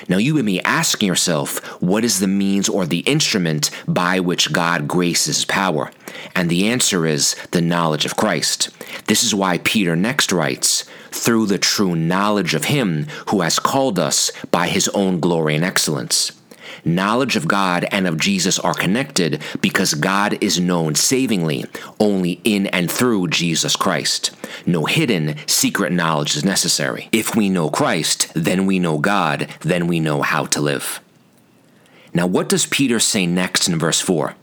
Now 0.08 0.18
you 0.18 0.36
and 0.36 0.46
me 0.46 0.60
asking 0.60 1.08
yourself, 1.08 1.58
what 1.80 2.04
is 2.04 2.20
the 2.20 2.28
means 2.28 2.68
or 2.68 2.86
the 2.86 3.00
instrument 3.00 3.70
by 3.86 4.20
which 4.20 4.52
God 4.52 4.88
graces 4.88 5.44
power? 5.44 5.90
And 6.34 6.48
the 6.48 6.68
answer 6.68 7.06
is 7.06 7.34
the 7.50 7.60
knowledge 7.60 8.04
of 8.04 8.16
Christ. 8.16 8.70
This 9.06 9.22
is 9.22 9.34
why 9.34 9.58
Peter 9.58 9.96
next 9.96 10.32
writes, 10.32 10.84
through 11.10 11.46
the 11.46 11.58
true 11.58 11.94
knowledge 11.94 12.54
of 12.54 12.64
Him 12.64 13.06
who 13.28 13.40
has 13.42 13.58
called 13.58 13.98
us 13.98 14.30
by 14.50 14.68
His 14.68 14.88
own 14.88 15.20
glory 15.20 15.54
and 15.54 15.64
excellence. 15.64 16.32
Knowledge 16.84 17.36
of 17.36 17.48
God 17.48 17.86
and 17.90 18.06
of 18.06 18.18
Jesus 18.18 18.58
are 18.58 18.74
connected 18.74 19.42
because 19.60 19.94
God 19.94 20.38
is 20.42 20.60
known 20.60 20.94
savingly 20.94 21.64
only 21.98 22.40
in 22.44 22.66
and 22.68 22.90
through 22.90 23.28
Jesus 23.28 23.76
Christ. 23.76 24.30
No 24.66 24.86
hidden, 24.86 25.36
secret 25.46 25.92
knowledge 25.92 26.36
is 26.36 26.44
necessary. 26.44 27.08
If 27.12 27.36
we 27.36 27.48
know 27.48 27.70
Christ, 27.70 28.32
then 28.34 28.66
we 28.66 28.78
know 28.78 28.98
God, 28.98 29.48
then 29.60 29.86
we 29.86 30.00
know 30.00 30.22
how 30.22 30.46
to 30.46 30.60
live. 30.60 31.00
Now, 32.12 32.26
what 32.26 32.48
does 32.48 32.66
Peter 32.66 32.98
say 32.98 33.26
next 33.26 33.68
in 33.68 33.78
verse 33.78 34.00
4? 34.00 34.34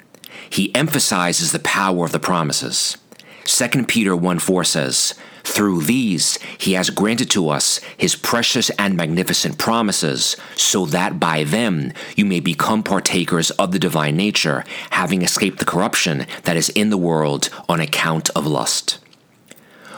He 0.50 0.74
emphasizes 0.76 1.52
the 1.52 1.60
power 1.60 2.06
of 2.06 2.12
the 2.12 2.20
promises. 2.20 2.98
2 3.46 3.86
Peter 3.86 4.16
1 4.16 4.40
4 4.40 4.64
says, 4.64 5.14
through 5.48 5.84
these, 5.84 6.38
he 6.58 6.74
has 6.74 6.90
granted 6.90 7.30
to 7.32 7.50
us 7.50 7.80
his 7.98 8.16
precious 8.16 8.70
and 8.72 8.96
magnificent 8.96 9.58
promises, 9.58 10.36
so 10.56 10.86
that 10.86 11.20
by 11.20 11.44
them 11.44 11.94
you 12.16 12.26
may 12.26 12.40
become 12.40 12.84
partakers 12.84 13.50
of 13.52 13.72
the 13.72 13.80
divine 13.80 14.16
nature, 14.16 14.64
having 14.92 15.22
escaped 15.22 15.60
the 15.60 15.66
corruption 15.66 16.28
that 16.44 16.58
is 16.58 16.70
in 16.70 16.90
the 16.90 16.98
world 16.98 17.50
on 17.68 17.80
account 17.80 18.30
of 18.32 18.46
lust. 18.46 19.00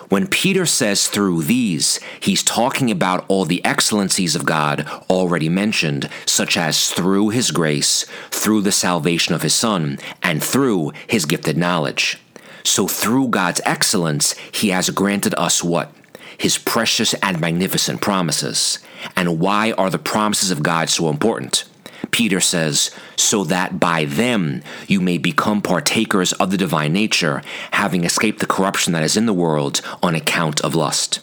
When 0.09 0.27
Peter 0.27 0.65
says 0.65 1.07
through 1.07 1.43
these, 1.43 1.99
he's 2.19 2.41
talking 2.41 2.89
about 2.89 3.25
all 3.27 3.45
the 3.45 3.63
excellencies 3.63 4.35
of 4.35 4.45
God 4.45 4.87
already 5.07 5.49
mentioned, 5.49 6.09
such 6.25 6.57
as 6.57 6.89
through 6.89 7.29
his 7.29 7.51
grace, 7.51 8.05
through 8.31 8.61
the 8.61 8.71
salvation 8.71 9.35
of 9.35 9.43
his 9.43 9.53
Son, 9.53 9.99
and 10.23 10.43
through 10.43 10.93
his 11.05 11.25
gifted 11.25 11.57
knowledge. 11.57 12.17
So 12.63 12.87
through 12.87 13.29
God's 13.29 13.61
excellence, 13.65 14.33
He 14.51 14.69
has 14.69 14.89
granted 14.89 15.33
us 15.37 15.63
what? 15.63 15.93
His 16.37 16.57
precious 16.57 17.13
and 17.15 17.39
magnificent 17.39 18.01
promises. 18.01 18.79
And 19.15 19.39
why 19.39 19.71
are 19.73 19.89
the 19.89 19.97
promises 19.97 20.51
of 20.51 20.63
God 20.63 20.89
so 20.89 21.09
important? 21.09 21.65
Peter 22.11 22.39
says, 22.39 22.91
so 23.15 23.43
that 23.43 23.79
by 23.79 24.05
them 24.05 24.61
you 24.87 25.01
may 25.01 25.17
become 25.17 25.61
partakers 25.61 26.33
of 26.33 26.49
the 26.51 26.57
divine 26.57 26.93
nature, 26.93 27.41
having 27.71 28.03
escaped 28.03 28.39
the 28.39 28.45
corruption 28.45 28.93
that 28.93 29.03
is 29.03 29.17
in 29.17 29.25
the 29.25 29.33
world 29.33 29.81
on 30.01 30.15
account 30.15 30.61
of 30.61 30.75
lust. 30.75 31.19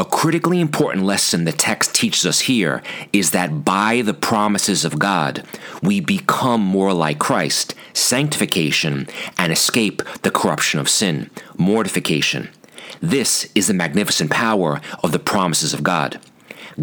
A 0.00 0.04
critically 0.06 0.62
important 0.62 1.04
lesson 1.04 1.44
the 1.44 1.52
text 1.52 1.94
teaches 1.94 2.24
us 2.24 2.40
here 2.40 2.82
is 3.12 3.32
that 3.32 3.66
by 3.66 4.00
the 4.00 4.14
promises 4.14 4.82
of 4.82 4.98
God, 4.98 5.44
we 5.82 6.00
become 6.00 6.62
more 6.62 6.94
like 6.94 7.18
Christ, 7.18 7.74
sanctification, 7.92 9.08
and 9.36 9.52
escape 9.52 10.00
the 10.22 10.30
corruption 10.30 10.80
of 10.80 10.88
sin, 10.88 11.28
mortification. 11.58 12.48
This 13.02 13.52
is 13.54 13.66
the 13.66 13.74
magnificent 13.74 14.30
power 14.30 14.80
of 15.02 15.12
the 15.12 15.18
promises 15.18 15.74
of 15.74 15.82
God. 15.82 16.18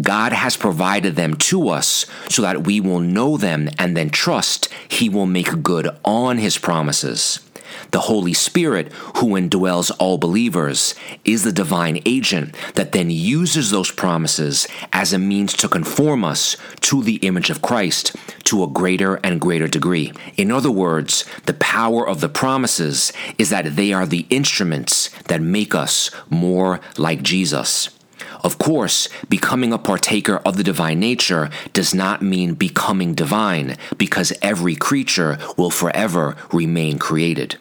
God 0.00 0.32
has 0.32 0.56
provided 0.56 1.16
them 1.16 1.34
to 1.50 1.70
us 1.70 2.06
so 2.28 2.42
that 2.42 2.68
we 2.68 2.78
will 2.78 3.00
know 3.00 3.36
them 3.36 3.68
and 3.80 3.96
then 3.96 4.10
trust 4.10 4.68
He 4.86 5.08
will 5.08 5.26
make 5.26 5.64
good 5.64 5.88
on 6.04 6.38
His 6.38 6.56
promises. 6.56 7.40
The 7.90 8.00
Holy 8.00 8.34
Spirit, 8.34 8.92
who 9.16 9.28
indwells 9.28 9.90
all 9.98 10.18
believers, 10.18 10.94
is 11.24 11.42
the 11.42 11.52
divine 11.52 12.02
agent 12.04 12.54
that 12.74 12.92
then 12.92 13.10
uses 13.10 13.70
those 13.70 13.90
promises 13.90 14.66
as 14.92 15.12
a 15.12 15.18
means 15.18 15.54
to 15.54 15.68
conform 15.68 16.24
us 16.24 16.56
to 16.82 17.02
the 17.02 17.16
image 17.16 17.50
of 17.50 17.62
Christ 17.62 18.14
to 18.44 18.62
a 18.62 18.68
greater 18.68 19.16
and 19.16 19.40
greater 19.40 19.68
degree. 19.68 20.12
In 20.36 20.50
other 20.50 20.70
words, 20.70 21.24
the 21.46 21.54
power 21.54 22.06
of 22.06 22.20
the 22.20 22.28
promises 22.28 23.12
is 23.38 23.50
that 23.50 23.76
they 23.76 23.92
are 23.92 24.06
the 24.06 24.26
instruments 24.30 25.08
that 25.24 25.40
make 25.40 25.74
us 25.74 26.10
more 26.28 26.80
like 26.96 27.22
Jesus. 27.22 27.90
Of 28.44 28.58
course, 28.58 29.08
becoming 29.28 29.72
a 29.72 29.78
partaker 29.78 30.36
of 30.44 30.56
the 30.56 30.62
divine 30.62 31.00
nature 31.00 31.50
does 31.72 31.94
not 31.94 32.22
mean 32.22 32.54
becoming 32.54 33.14
divine, 33.14 33.76
because 33.96 34.32
every 34.42 34.76
creature 34.76 35.38
will 35.56 35.70
forever 35.70 36.36
remain 36.52 36.98
created. 36.98 37.56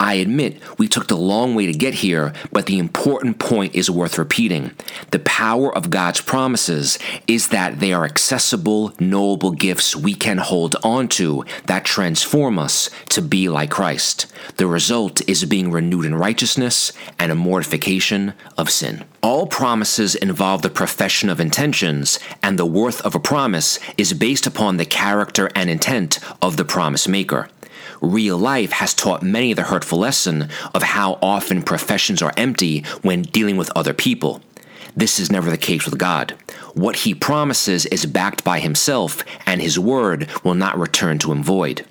I 0.00 0.14
admit 0.14 0.56
we 0.78 0.88
took 0.88 1.08
the 1.08 1.16
long 1.16 1.54
way 1.54 1.66
to 1.66 1.74
get 1.74 1.92
here, 1.92 2.32
but 2.50 2.64
the 2.64 2.78
important 2.78 3.38
point 3.38 3.74
is 3.74 3.90
worth 3.90 4.16
repeating. 4.16 4.70
The 5.10 5.18
power 5.18 5.76
of 5.76 5.90
God's 5.90 6.22
promises 6.22 6.98
is 7.26 7.48
that 7.48 7.80
they 7.80 7.92
are 7.92 8.06
accessible, 8.06 8.94
knowable 8.98 9.50
gifts 9.50 9.94
we 9.94 10.14
can 10.14 10.38
hold 10.38 10.74
onto 10.82 11.44
that 11.66 11.84
transform 11.84 12.58
us 12.58 12.88
to 13.10 13.20
be 13.20 13.50
like 13.50 13.70
Christ. 13.70 14.24
The 14.56 14.66
result 14.66 15.20
is 15.28 15.44
being 15.44 15.70
renewed 15.70 16.06
in 16.06 16.14
righteousness 16.14 16.94
and 17.18 17.30
a 17.30 17.34
mortification 17.34 18.32
of 18.56 18.70
sin. 18.70 19.04
All 19.22 19.46
promises 19.46 20.14
involve 20.14 20.62
the 20.62 20.70
profession 20.70 21.28
of 21.28 21.40
intentions, 21.40 22.18
and 22.42 22.58
the 22.58 22.64
worth 22.64 23.02
of 23.02 23.14
a 23.14 23.20
promise 23.20 23.78
is 23.98 24.14
based 24.14 24.46
upon 24.46 24.78
the 24.78 24.86
character 24.86 25.50
and 25.54 25.68
intent 25.68 26.20
of 26.40 26.56
the 26.56 26.64
promise 26.64 27.06
maker 27.06 27.50
real 28.00 28.38
life 28.38 28.72
has 28.72 28.94
taught 28.94 29.22
many 29.22 29.52
the 29.52 29.62
hurtful 29.62 29.98
lesson 29.98 30.48
of 30.74 30.82
how 30.82 31.18
often 31.22 31.62
professions 31.62 32.22
are 32.22 32.32
empty 32.36 32.80
when 33.02 33.22
dealing 33.22 33.56
with 33.56 33.70
other 33.76 33.94
people. 33.94 34.40
This 34.96 35.20
is 35.20 35.30
never 35.30 35.50
the 35.50 35.58
case 35.58 35.84
with 35.84 35.98
God. 35.98 36.34
What 36.74 36.96
he 36.96 37.14
promises 37.14 37.86
is 37.86 38.06
backed 38.06 38.44
by 38.44 38.60
himself, 38.60 39.24
and 39.46 39.60
his 39.60 39.78
word 39.78 40.28
will 40.42 40.54
not 40.54 40.78
return 40.78 41.18
to 41.20 41.32
him 41.32 41.42
void. 41.42 41.86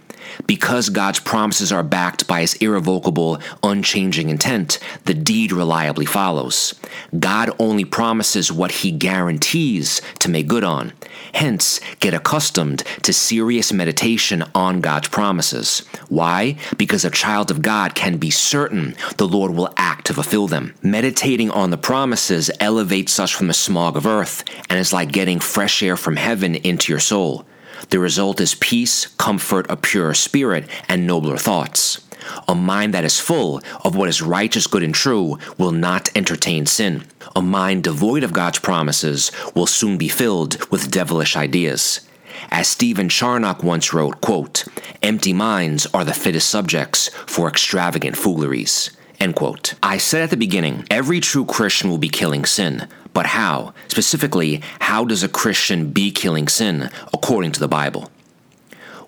Because 0.46 0.90
God's 0.90 1.20
promises 1.20 1.72
are 1.72 1.84
backed 1.84 2.28
by 2.28 2.42
his 2.42 2.54
irrevocable, 2.56 3.40
unchanging 3.64 4.30
intent, 4.30 4.80
the 5.06 5.14
deed 5.14 5.52
reliably 5.52 6.06
follows. 6.06 6.80
God 7.18 7.52
only 7.60 7.86
promises 7.86 8.52
what 8.52 8.72
he 8.72 8.92
guarantees 8.92 10.02
to 10.20 10.30
make 10.30 10.48
good 10.48 10.64
on. 10.64 10.94
Hence, 11.34 11.80
get 12.00 12.14
accustomed 12.14 12.84
to 13.04 13.14
serious 13.14 13.72
meditation 13.72 14.44
on 14.56 14.82
God's 14.82 15.10
promises. 15.10 15.80
Why? 16.08 16.58
Because 16.78 17.06
a 17.06 17.10
child 17.10 17.52
of 17.52 17.62
God 17.62 17.96
can 17.96 18.18
be 18.18 18.32
certain 18.32 18.96
the 19.18 19.28
Lord 19.28 19.52
will 19.52 19.74
act 19.78 20.08
to 20.08 20.14
fulfill 20.14 20.48
them. 20.48 20.74
Meditating 20.82 21.52
on 21.52 21.70
the 21.70 21.78
promises 21.78 22.50
elevates 22.60 23.20
us 23.20 23.32
from 23.32 23.48
the 23.48 23.54
smog 23.54 23.96
of 23.96 24.06
earth 24.06 24.44
and 24.70 24.80
is 24.80 24.94
like 24.94 25.12
getting 25.12 25.40
fresh 25.40 25.84
air 25.84 25.98
from 25.98 26.16
heaven 26.16 26.56
into 26.56 26.92
your 26.92 27.00
soul. 27.00 27.46
The 27.90 28.00
result 28.00 28.42
is 28.42 28.56
peace, 28.56 29.08
comfort, 29.08 29.66
a 29.70 29.78
purer 29.78 30.14
spirit, 30.14 30.68
and 30.88 31.08
nobler 31.08 31.38
thoughts. 31.38 32.06
A 32.48 32.56
mind 32.56 32.94
that 32.94 33.04
is 33.04 33.20
full 33.20 33.62
of 33.84 33.96
what 33.96 34.10
is 34.10 34.22
righteous, 34.22 34.68
good, 34.68 34.84
and 34.84 34.94
true 34.94 35.38
will 35.58 35.72
not 35.72 36.10
entertain 36.16 36.66
sin. 36.66 37.04
A 37.36 37.42
mind 37.42 37.84
devoid 37.84 38.24
of 38.24 38.34
God's 38.34 38.60
promises 38.60 39.32
will 39.56 39.68
soon 39.68 39.98
be 39.98 40.08
filled 40.08 40.70
with 40.72 40.92
devilish 40.92 41.36
ideas. 41.36 42.02
As 42.50 42.68
Stephen 42.68 43.10
Charnock 43.10 43.64
once 43.64 43.94
wrote, 43.94 44.22
quote, 44.22 44.66
empty 45.04 45.34
minds 45.34 45.86
are 45.94 46.06
the 46.06 46.14
fittest 46.14 46.50
subjects 46.50 47.10
for 47.28 47.48
extravagant 47.48 48.16
fooleries. 48.16 48.92
End 49.20 49.36
quote. 49.36 49.74
I 49.84 49.98
said 49.98 50.22
at 50.24 50.30
the 50.30 50.38
beginning, 50.38 50.86
every 50.90 51.20
true 51.20 51.46
Christian 51.46 51.90
will 51.90 51.98
be 51.98 52.10
killing 52.10 52.46
sin. 52.46 52.88
But 53.14 53.28
how? 53.28 53.74
Specifically, 53.90 54.62
how 54.80 55.04
does 55.04 55.24
a 55.24 55.30
Christian 55.30 55.92
be 55.92 56.12
killing 56.12 56.48
sin 56.48 56.90
according 57.14 57.52
to 57.54 57.60
the 57.60 57.68
Bible? 57.68 58.10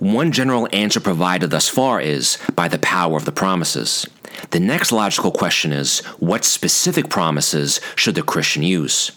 One 0.02 0.32
general 0.32 0.68
answer 0.74 1.00
provided 1.00 1.52
thus 1.52 1.70
far 1.70 2.02
is 2.02 2.40
by 2.56 2.68
the 2.68 2.80
power 2.80 3.16
of 3.16 3.26
the 3.26 3.32
promises. 3.32 4.08
The 4.50 4.60
next 4.60 4.92
logical 4.92 5.32
question 5.32 5.72
is 5.72 6.00
what 6.18 6.44
specific 6.44 7.08
promises 7.08 7.80
should 7.96 8.16
the 8.16 8.24
Christian 8.24 8.64
use? 8.64 9.12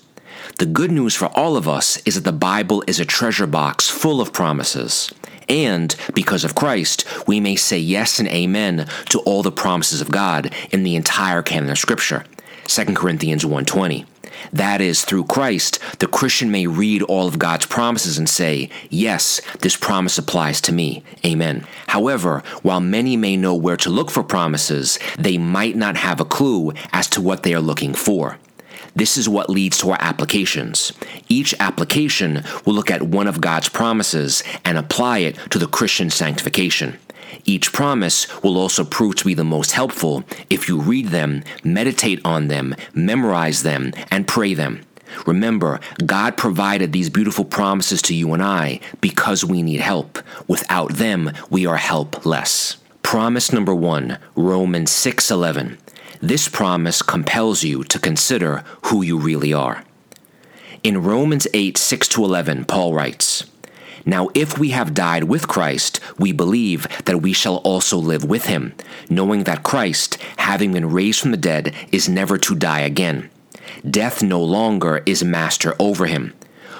The 0.58 0.66
good 0.66 0.90
news 0.90 1.14
for 1.14 1.28
all 1.28 1.56
of 1.56 1.66
us 1.66 1.96
is 2.04 2.16
that 2.16 2.24
the 2.24 2.32
Bible 2.32 2.84
is 2.86 3.00
a 3.00 3.06
treasure 3.06 3.46
box 3.46 3.88
full 3.88 4.20
of 4.20 4.34
promises. 4.34 5.10
And 5.48 5.96
because 6.12 6.44
of 6.44 6.54
Christ, 6.54 7.06
we 7.26 7.40
may 7.40 7.56
say 7.56 7.78
yes 7.78 8.18
and 8.18 8.28
amen 8.28 8.86
to 9.08 9.20
all 9.20 9.42
the 9.42 9.50
promises 9.50 10.02
of 10.02 10.10
God 10.10 10.52
in 10.70 10.82
the 10.82 10.96
entire 10.96 11.40
canon 11.40 11.70
of 11.70 11.78
Scripture. 11.78 12.26
2 12.66 12.94
Corinthians 12.94 13.42
1:20. 13.46 14.04
That 14.52 14.80
is, 14.80 15.04
through 15.04 15.24
Christ, 15.24 15.78
the 15.98 16.06
Christian 16.06 16.50
may 16.50 16.66
read 16.66 17.02
all 17.02 17.26
of 17.26 17.38
God's 17.38 17.66
promises 17.66 18.18
and 18.18 18.28
say, 18.28 18.70
Yes, 18.90 19.40
this 19.60 19.76
promise 19.76 20.18
applies 20.18 20.60
to 20.62 20.72
me. 20.72 21.02
Amen. 21.24 21.66
However, 21.88 22.42
while 22.62 22.80
many 22.80 23.16
may 23.16 23.36
know 23.36 23.54
where 23.54 23.76
to 23.78 23.90
look 23.90 24.10
for 24.10 24.22
promises, 24.22 24.98
they 25.18 25.38
might 25.38 25.76
not 25.76 25.96
have 25.96 26.20
a 26.20 26.24
clue 26.24 26.72
as 26.92 27.08
to 27.10 27.20
what 27.20 27.42
they 27.42 27.54
are 27.54 27.60
looking 27.60 27.94
for. 27.94 28.38
This 28.96 29.16
is 29.16 29.28
what 29.28 29.50
leads 29.50 29.78
to 29.78 29.90
our 29.90 29.98
applications. 30.00 30.92
Each 31.28 31.52
application 31.58 32.44
will 32.64 32.74
look 32.74 32.90
at 32.90 33.02
one 33.02 33.26
of 33.26 33.40
God's 33.40 33.68
promises 33.68 34.44
and 34.64 34.78
apply 34.78 35.18
it 35.18 35.36
to 35.50 35.58
the 35.58 35.66
Christian 35.66 36.10
sanctification. 36.10 36.98
Each 37.44 37.72
promise 37.72 38.26
will 38.42 38.56
also 38.56 38.84
prove 38.84 39.16
to 39.16 39.24
be 39.24 39.34
the 39.34 39.44
most 39.44 39.72
helpful 39.72 40.24
if 40.50 40.68
you 40.68 40.80
read 40.80 41.08
them, 41.08 41.42
meditate 41.62 42.20
on 42.24 42.48
them, 42.48 42.74
memorize 42.94 43.62
them, 43.62 43.92
and 44.10 44.26
pray 44.26 44.54
them. 44.54 44.82
Remember, 45.26 45.80
God 46.04 46.36
provided 46.36 46.92
these 46.92 47.10
beautiful 47.10 47.44
promises 47.44 48.02
to 48.02 48.14
you 48.14 48.32
and 48.32 48.42
I 48.42 48.80
because 49.00 49.44
we 49.44 49.62
need 49.62 49.80
help. 49.80 50.18
Without 50.48 50.94
them, 50.94 51.32
we 51.50 51.66
are 51.66 51.76
helpless. 51.76 52.78
Promise 53.02 53.52
number 53.52 53.74
1, 53.74 54.18
Romans 54.34 54.90
6:11. 54.90 55.78
This 56.20 56.48
promise 56.48 57.02
compels 57.02 57.62
you 57.62 57.84
to 57.84 57.98
consider 57.98 58.64
who 58.86 59.02
you 59.02 59.18
really 59.18 59.52
are. 59.52 59.84
In 60.82 61.02
Romans 61.02 61.46
8 61.54 61.76
6 61.78 62.08
to 62.08 62.24
11, 62.24 62.64
Paul 62.64 62.94
writes, 62.94 63.44
now, 64.06 64.28
if 64.34 64.58
we 64.58 64.70
have 64.70 64.92
died 64.92 65.24
with 65.24 65.48
Christ, 65.48 65.98
we 66.18 66.32
believe 66.32 66.86
that 67.06 67.22
we 67.22 67.32
shall 67.32 67.56
also 67.58 67.96
live 67.96 68.24
with 68.24 68.46
him, 68.46 68.74
knowing 69.08 69.44
that 69.44 69.62
Christ, 69.62 70.18
having 70.36 70.72
been 70.72 70.90
raised 70.90 71.20
from 71.20 71.30
the 71.30 71.36
dead, 71.36 71.74
is 71.90 72.08
never 72.08 72.36
to 72.38 72.54
die 72.54 72.80
again. 72.80 73.30
Death 73.88 74.22
no 74.22 74.42
longer 74.42 75.02
is 75.06 75.24
master 75.24 75.74
over 75.78 76.06
him. 76.06 76.34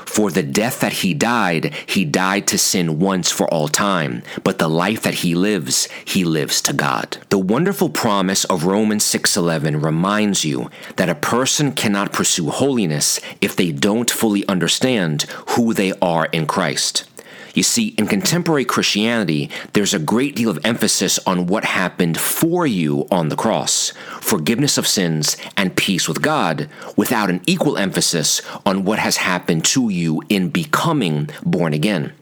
For 0.05 0.31
the 0.31 0.43
death 0.43 0.81
that 0.81 0.93
he 0.93 1.15
died, 1.15 1.75
he 1.87 2.05
died 2.05 2.47
to 2.49 2.59
sin 2.59 3.01
once 3.01 3.31
for 3.33 3.49
all 3.53 3.69
time, 3.69 4.23
but 4.45 4.59
the 4.59 4.69
life 4.69 5.03
that 5.03 5.15
he 5.15 5.35
lives, 5.35 5.89
he 6.05 6.25
lives 6.25 6.61
to 6.63 6.73
God. 6.73 7.17
The 7.31 7.39
wonderful 7.39 7.89
promise 7.89 8.45
of 8.45 8.65
Romans 8.65 9.03
6:11 9.03 9.81
reminds 9.83 10.45
you 10.45 10.71
that 10.97 11.09
a 11.09 11.15
person 11.15 11.73
cannot 11.73 12.13
pursue 12.13 12.51
holiness 12.51 13.19
if 13.41 13.57
they 13.57 13.73
don't 13.73 14.11
fully 14.11 14.47
understand 14.47 15.23
who 15.49 15.75
they 15.75 15.93
are 16.01 16.27
in 16.27 16.47
Christ. 16.47 17.05
You 17.55 17.63
see, 17.63 17.95
in 17.97 18.09
contemporary 18.09 18.65
Christianity, 18.65 19.49
there's 19.73 19.95
a 19.95 19.99
great 19.99 20.35
deal 20.35 20.51
of 20.51 20.59
emphasis 20.65 21.21
on 21.27 21.47
what 21.47 21.65
happened 21.65 22.19
for 22.19 22.67
you 22.67 23.07
on 23.11 23.29
the 23.29 23.37
cross 23.37 23.93
forgiveness 24.21 24.77
of 24.79 24.87
sins 24.87 25.37
and 25.57 25.77
peace 25.77 26.09
with 26.09 26.21
God, 26.23 26.69
without 26.97 27.31
an 27.31 27.41
equal 27.47 27.77
emphasis 27.77 28.43
on 28.67 28.85
what 28.85 28.99
has 28.99 29.19
happened 29.19 29.65
to 29.67 29.89
you 29.91 30.23
in 30.29 30.49
becoming 30.49 31.31
born 31.45 31.73
again. 31.73 32.13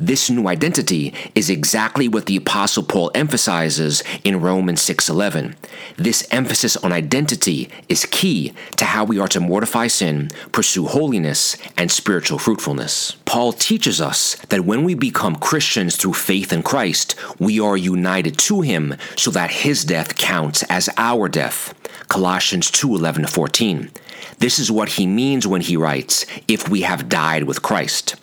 This 0.00 0.30
new 0.30 0.46
identity 0.46 1.12
is 1.34 1.50
exactly 1.50 2.06
what 2.06 2.26
the 2.26 2.36
apostle 2.36 2.84
Paul 2.84 3.10
emphasizes 3.16 4.04
in 4.22 4.40
Romans 4.40 4.80
6:11. 4.80 5.56
This 5.96 6.24
emphasis 6.30 6.76
on 6.76 6.92
identity 6.92 7.68
is 7.88 8.06
key 8.06 8.52
to 8.76 8.84
how 8.84 9.02
we 9.02 9.18
are 9.18 9.26
to 9.26 9.40
mortify 9.40 9.88
sin, 9.88 10.30
pursue 10.52 10.86
holiness, 10.86 11.56
and 11.76 11.90
spiritual 11.90 12.38
fruitfulness. 12.38 13.16
Paul 13.24 13.52
teaches 13.52 14.00
us 14.00 14.36
that 14.50 14.64
when 14.64 14.84
we 14.84 14.94
become 14.94 15.34
Christians 15.34 15.96
through 15.96 16.14
faith 16.14 16.52
in 16.52 16.62
Christ, 16.62 17.16
we 17.40 17.58
are 17.58 17.76
united 17.76 18.38
to 18.38 18.60
him 18.60 18.94
so 19.16 19.32
that 19.32 19.66
his 19.66 19.84
death 19.84 20.16
counts 20.16 20.62
as 20.70 20.88
our 20.96 21.28
death. 21.28 21.74
Colossians 22.06 22.70
2:11 22.70 23.26
14. 23.26 23.90
This 24.38 24.60
is 24.60 24.70
what 24.70 24.90
he 24.90 25.08
means 25.08 25.44
when 25.44 25.62
he 25.62 25.76
writes, 25.76 26.24
if 26.46 26.68
we 26.68 26.82
have 26.82 27.08
died 27.08 27.44
with 27.44 27.62
Christ. 27.62 28.14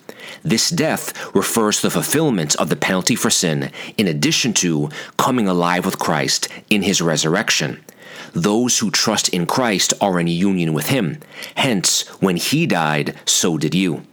This 0.46 0.70
death 0.70 1.34
refers 1.34 1.78
to 1.78 1.88
the 1.88 1.90
fulfillment 1.90 2.54
of 2.54 2.68
the 2.68 2.76
penalty 2.76 3.16
for 3.16 3.30
sin, 3.30 3.72
in 3.98 4.06
addition 4.06 4.52
to 4.62 4.90
coming 5.16 5.48
alive 5.48 5.84
with 5.84 5.98
Christ 5.98 6.46
in 6.70 6.82
his 6.82 7.02
resurrection. 7.02 7.84
Those 8.32 8.78
who 8.78 8.92
trust 8.92 9.28
in 9.30 9.46
Christ 9.46 9.92
are 10.00 10.20
in 10.20 10.28
union 10.28 10.72
with 10.72 10.86
him. 10.86 11.18
Hence, 11.56 12.02
when 12.20 12.36
he 12.36 12.64
died, 12.64 13.16
so 13.24 13.58
did 13.58 13.74
you. 13.74 14.04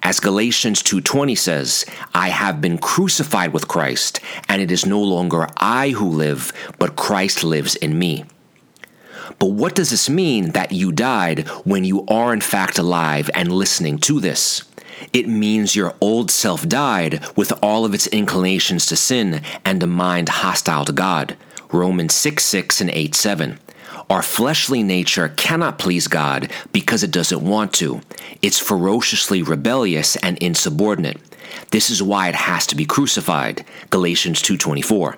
As 0.00 0.20
Galatians 0.20 0.80
2:20 0.80 1.36
says, 1.36 1.84
I 2.14 2.28
have 2.28 2.60
been 2.60 2.78
crucified 2.78 3.52
with 3.52 3.66
Christ, 3.66 4.20
and 4.48 4.62
it 4.62 4.70
is 4.70 4.86
no 4.86 5.02
longer 5.02 5.48
I 5.56 5.88
who 5.88 6.08
live, 6.08 6.52
but 6.78 6.94
Christ 6.94 7.42
lives 7.42 7.74
in 7.74 7.98
me. 7.98 8.24
But 9.40 9.50
what 9.50 9.74
does 9.74 9.90
this 9.90 10.08
mean 10.08 10.52
that 10.52 10.70
you 10.70 10.92
died 10.92 11.48
when 11.64 11.82
you 11.82 12.06
are 12.06 12.32
in 12.32 12.42
fact 12.42 12.78
alive 12.78 13.28
and 13.34 13.50
listening 13.50 13.98
to 14.06 14.20
this? 14.20 14.62
It 15.12 15.28
means 15.28 15.76
your 15.76 15.94
old 16.00 16.30
self 16.30 16.68
died 16.68 17.24
with 17.36 17.52
all 17.62 17.84
of 17.84 17.94
its 17.94 18.06
inclinations 18.08 18.86
to 18.86 18.96
sin 18.96 19.42
and 19.64 19.82
a 19.82 19.86
mind 19.86 20.28
hostile 20.28 20.84
to 20.84 20.92
God. 20.92 21.36
Romans 21.72 22.14
6 22.14 22.44
6 22.44 22.80
and 22.80 22.90
8 22.90 23.14
7. 23.14 23.58
Our 24.10 24.22
fleshly 24.22 24.82
nature 24.82 25.30
cannot 25.30 25.78
please 25.78 26.08
God 26.08 26.50
because 26.72 27.02
it 27.02 27.10
doesn't 27.10 27.42
want 27.42 27.72
to. 27.74 28.00
It's 28.42 28.58
ferociously 28.58 29.42
rebellious 29.42 30.16
and 30.16 30.36
insubordinate. 30.38 31.18
This 31.70 31.90
is 31.90 32.02
why 32.02 32.28
it 32.28 32.34
has 32.34 32.66
to 32.68 32.76
be 32.76 32.84
crucified. 32.84 33.64
Galatians 33.90 34.42
2:24. 34.42 35.16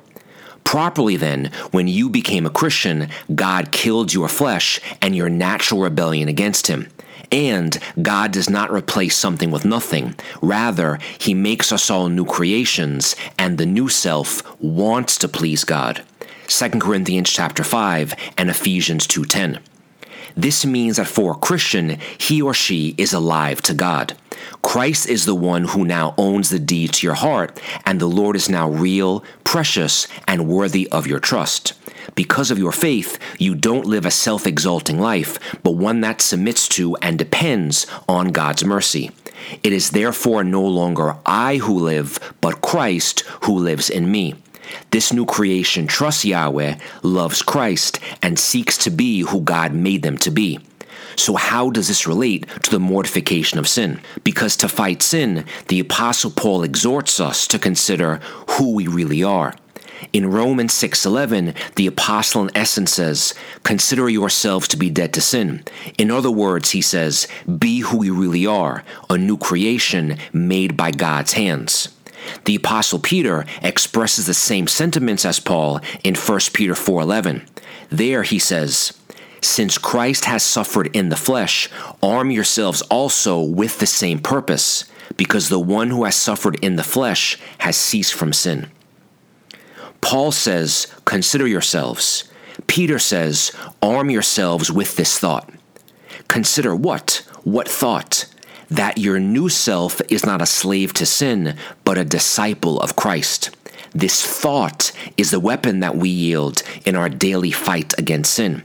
Properly 0.64 1.16
then, 1.16 1.50
when 1.70 1.86
you 1.86 2.08
became 2.08 2.44
a 2.44 2.50
Christian, 2.50 3.08
God 3.34 3.70
killed 3.70 4.12
your 4.12 4.28
flesh 4.28 4.80
and 5.00 5.14
your 5.14 5.28
natural 5.28 5.80
rebellion 5.80 6.28
against 6.28 6.66
him. 6.66 6.88
And 7.32 7.78
God 8.00 8.32
does 8.32 8.48
not 8.48 8.72
replace 8.72 9.16
something 9.16 9.50
with 9.50 9.64
nothing. 9.64 10.14
Rather, 10.40 10.98
He 11.18 11.34
makes 11.34 11.72
us 11.72 11.90
all 11.90 12.08
new 12.08 12.24
creations, 12.24 13.16
and 13.38 13.58
the 13.58 13.66
new 13.66 13.88
self 13.88 14.42
wants 14.60 15.16
to 15.18 15.28
please 15.28 15.64
God. 15.64 16.02
2 16.48 16.80
Corinthians 16.80 17.30
chapter 17.30 17.64
5 17.64 18.14
and 18.38 18.48
Ephesians 18.48 19.06
2:10. 19.06 19.58
This 20.36 20.66
means 20.66 20.96
that 20.96 21.06
for 21.06 21.32
a 21.32 21.36
Christian, 21.36 21.98
he 22.18 22.42
or 22.42 22.52
she 22.52 22.94
is 22.98 23.14
alive 23.14 23.62
to 23.62 23.74
God. 23.74 24.14
Christ 24.60 25.08
is 25.08 25.24
the 25.24 25.34
one 25.34 25.64
who 25.64 25.84
now 25.84 26.14
owns 26.18 26.50
the 26.50 26.58
deed 26.58 26.92
to 26.94 27.06
your 27.06 27.14
heart, 27.14 27.58
and 27.86 27.98
the 27.98 28.06
Lord 28.06 28.36
is 28.36 28.50
now 28.50 28.68
real, 28.68 29.24
precious, 29.44 30.06
and 30.28 30.46
worthy 30.46 30.88
of 30.92 31.06
your 31.06 31.20
trust. 31.20 31.72
Because 32.16 32.50
of 32.50 32.58
your 32.58 32.72
faith, 32.72 33.18
you 33.38 33.54
don't 33.54 33.84
live 33.84 34.06
a 34.06 34.10
self 34.10 34.46
exalting 34.46 34.98
life, 34.98 35.38
but 35.62 35.72
one 35.72 36.00
that 36.00 36.22
submits 36.22 36.66
to 36.70 36.96
and 36.96 37.18
depends 37.18 37.86
on 38.08 38.28
God's 38.28 38.64
mercy. 38.64 39.10
It 39.62 39.72
is 39.74 39.90
therefore 39.90 40.42
no 40.42 40.64
longer 40.64 41.18
I 41.26 41.58
who 41.58 41.78
live, 41.78 42.18
but 42.40 42.62
Christ 42.62 43.20
who 43.42 43.52
lives 43.58 43.90
in 43.90 44.10
me. 44.10 44.34
This 44.90 45.12
new 45.12 45.26
creation 45.26 45.86
trusts 45.86 46.24
Yahweh, 46.24 46.78
loves 47.02 47.42
Christ, 47.42 48.00
and 48.22 48.38
seeks 48.38 48.78
to 48.78 48.90
be 48.90 49.20
who 49.20 49.42
God 49.42 49.74
made 49.74 50.02
them 50.02 50.16
to 50.18 50.30
be. 50.30 50.58
So, 51.16 51.34
how 51.34 51.68
does 51.68 51.88
this 51.88 52.06
relate 52.06 52.46
to 52.62 52.70
the 52.70 52.80
mortification 52.80 53.58
of 53.58 53.68
sin? 53.68 54.00
Because 54.24 54.56
to 54.56 54.68
fight 54.68 55.02
sin, 55.02 55.44
the 55.68 55.80
Apostle 55.80 56.30
Paul 56.30 56.62
exhorts 56.62 57.20
us 57.20 57.46
to 57.48 57.58
consider 57.58 58.16
who 58.50 58.72
we 58.72 58.86
really 58.86 59.22
are. 59.22 59.54
In 60.12 60.30
Romans 60.30 60.72
6:11, 60.74 61.54
the 61.76 61.86
apostle 61.86 62.42
in 62.42 62.50
essence 62.54 62.92
says, 62.94 63.34
"Consider 63.62 64.08
yourselves 64.08 64.68
to 64.68 64.76
be 64.76 64.90
dead 64.90 65.12
to 65.14 65.20
sin." 65.20 65.62
In 65.98 66.10
other 66.10 66.30
words, 66.30 66.70
he 66.70 66.82
says, 66.82 67.26
"Be 67.58 67.80
who 67.80 68.04
you 68.04 68.14
really 68.14 68.46
are, 68.46 68.84
a 69.08 69.16
new 69.16 69.36
creation 69.36 70.18
made 70.32 70.76
by 70.76 70.90
God's 70.90 71.32
hands." 71.32 71.88
The 72.44 72.56
apostle 72.56 72.98
Peter 72.98 73.46
expresses 73.62 74.26
the 74.26 74.34
same 74.34 74.66
sentiments 74.66 75.24
as 75.24 75.38
Paul 75.38 75.80
in 76.02 76.14
1 76.14 76.52
Peter 76.52 76.74
4:11. 76.74 77.42
There 77.90 78.22
he 78.22 78.38
says, 78.38 78.92
since 79.40 79.78
Christ 79.78 80.24
has 80.24 80.42
suffered 80.42 80.90
in 80.92 81.08
the 81.08 81.16
flesh, 81.16 81.68
arm 82.02 82.30
yourselves 82.30 82.82
also 82.82 83.38
with 83.40 83.78
the 83.78 83.86
same 83.86 84.18
purpose, 84.18 84.84
because 85.16 85.48
the 85.48 85.60
one 85.60 85.90
who 85.90 86.04
has 86.04 86.16
suffered 86.16 86.58
in 86.62 86.76
the 86.76 86.82
flesh 86.82 87.38
has 87.58 87.76
ceased 87.76 88.12
from 88.12 88.32
sin. 88.32 88.66
Paul 90.06 90.30
says, 90.30 90.86
Consider 91.04 91.48
yourselves. 91.48 92.30
Peter 92.68 92.96
says, 92.96 93.50
Arm 93.82 94.08
yourselves 94.08 94.70
with 94.70 94.94
this 94.94 95.18
thought. 95.18 95.52
Consider 96.28 96.76
what? 96.76 97.26
What 97.42 97.68
thought? 97.68 98.26
That 98.70 98.98
your 98.98 99.18
new 99.18 99.48
self 99.48 100.00
is 100.08 100.24
not 100.24 100.40
a 100.40 100.46
slave 100.46 100.92
to 100.94 101.06
sin, 101.06 101.56
but 101.82 101.98
a 101.98 102.04
disciple 102.04 102.78
of 102.78 102.94
Christ. 102.94 103.50
This 103.92 104.24
thought 104.24 104.92
is 105.16 105.32
the 105.32 105.40
weapon 105.40 105.80
that 105.80 105.96
we 105.96 106.08
yield 106.08 106.62
in 106.84 106.94
our 106.94 107.08
daily 107.08 107.50
fight 107.50 107.92
against 107.98 108.32
sin. 108.32 108.62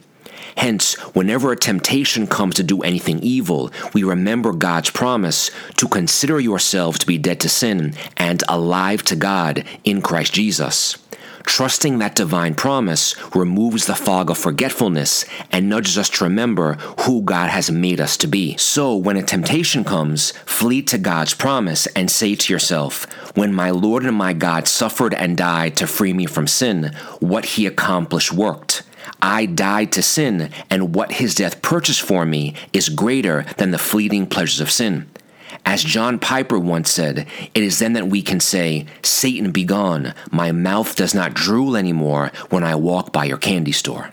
Hence, 0.58 0.93
whenever 1.15 1.51
a 1.51 1.58
temptation 1.58 2.27
comes 2.27 2.54
to 2.54 2.63
do 2.63 2.84
anything 2.84 3.17
evil, 3.23 3.71
we 3.95 4.04
remember 4.04 4.51
God's 4.54 4.91
promise 4.91 5.49
to 5.77 5.88
consider 5.88 6.39
yourselves 6.39 6.99
to 6.99 7.08
be 7.08 7.17
dead 7.17 7.39
to 7.39 7.49
sin 7.49 7.95
and 8.15 8.43
alive 8.47 9.01
to 9.06 9.15
God 9.15 9.65
in 9.84 10.04
Christ 10.04 10.34
Jesus. 10.34 10.97
Trusting 11.43 11.99
that 11.99 12.15
divine 12.15 12.56
promise 12.56 13.15
removes 13.36 13.86
the 13.86 13.95
fog 13.95 14.30
of 14.30 14.38
forgetfulness 14.38 15.25
and 15.51 15.69
nudges 15.69 15.97
us 15.97 16.10
to 16.10 16.23
remember 16.23 16.73
who 17.01 17.21
God 17.21 17.49
has 17.49 17.71
made 17.71 17.99
us 17.99 18.17
to 18.17 18.27
be. 18.27 18.58
So, 18.58 18.95
when 18.95 19.17
a 19.17 19.23
temptation 19.23 19.84
comes, 19.84 20.32
flee 20.45 20.82
to 20.84 20.97
God's 20.97 21.34
promise 21.34 21.88
and 21.88 22.10
say 22.10 22.36
to 22.36 22.54
yourself, 22.54 23.06
When 23.36 23.54
my 23.54 23.71
Lord 23.71 24.06
and 24.06 24.15
my 24.15 24.34
God 24.34 24.67
suffered 24.67 25.13
and 25.13 25.38
died 25.38 25.75
to 25.77 25.88
free 25.88 26.13
me 26.13 26.25
from 26.25 26.47
sin, 26.47 26.95
what 27.19 27.45
he 27.45 27.65
accomplished 27.65 28.32
worked. 28.32 28.84
I 29.21 29.45
died 29.45 29.91
to 29.93 30.01
sin, 30.01 30.49
and 30.69 30.95
what 30.95 31.13
his 31.13 31.36
death 31.36 31.62
purchased 31.62 32.01
for 32.01 32.25
me 32.25 32.56
is 32.73 32.89
greater 32.89 33.45
than 33.58 33.71
the 33.71 33.77
fleeting 33.77 34.25
pleasures 34.25 34.62
of 34.62 34.71
sin. 34.71 35.11
As 35.65 35.84
John 35.84 36.19
Piper 36.19 36.58
once 36.60 36.91
said, 36.91 37.28
it 37.54 37.63
is 37.63 37.80
then 37.80 37.93
that 37.93 38.08
we 38.08 38.21
can 38.21 38.39
say, 38.39 38.86
Satan 39.04 39.52
be 39.52 39.63
gone, 39.63 40.13
my 40.32 40.52
mouth 40.52 40.95
does 40.95 41.13
not 41.13 41.34
drool 41.34 41.78
anymore 41.78 42.32
when 42.50 42.63
I 42.63 42.76
walk 42.76 43.12
by 43.12 43.26
your 43.26 43.38
candy 43.38 43.71
store. 43.71 44.12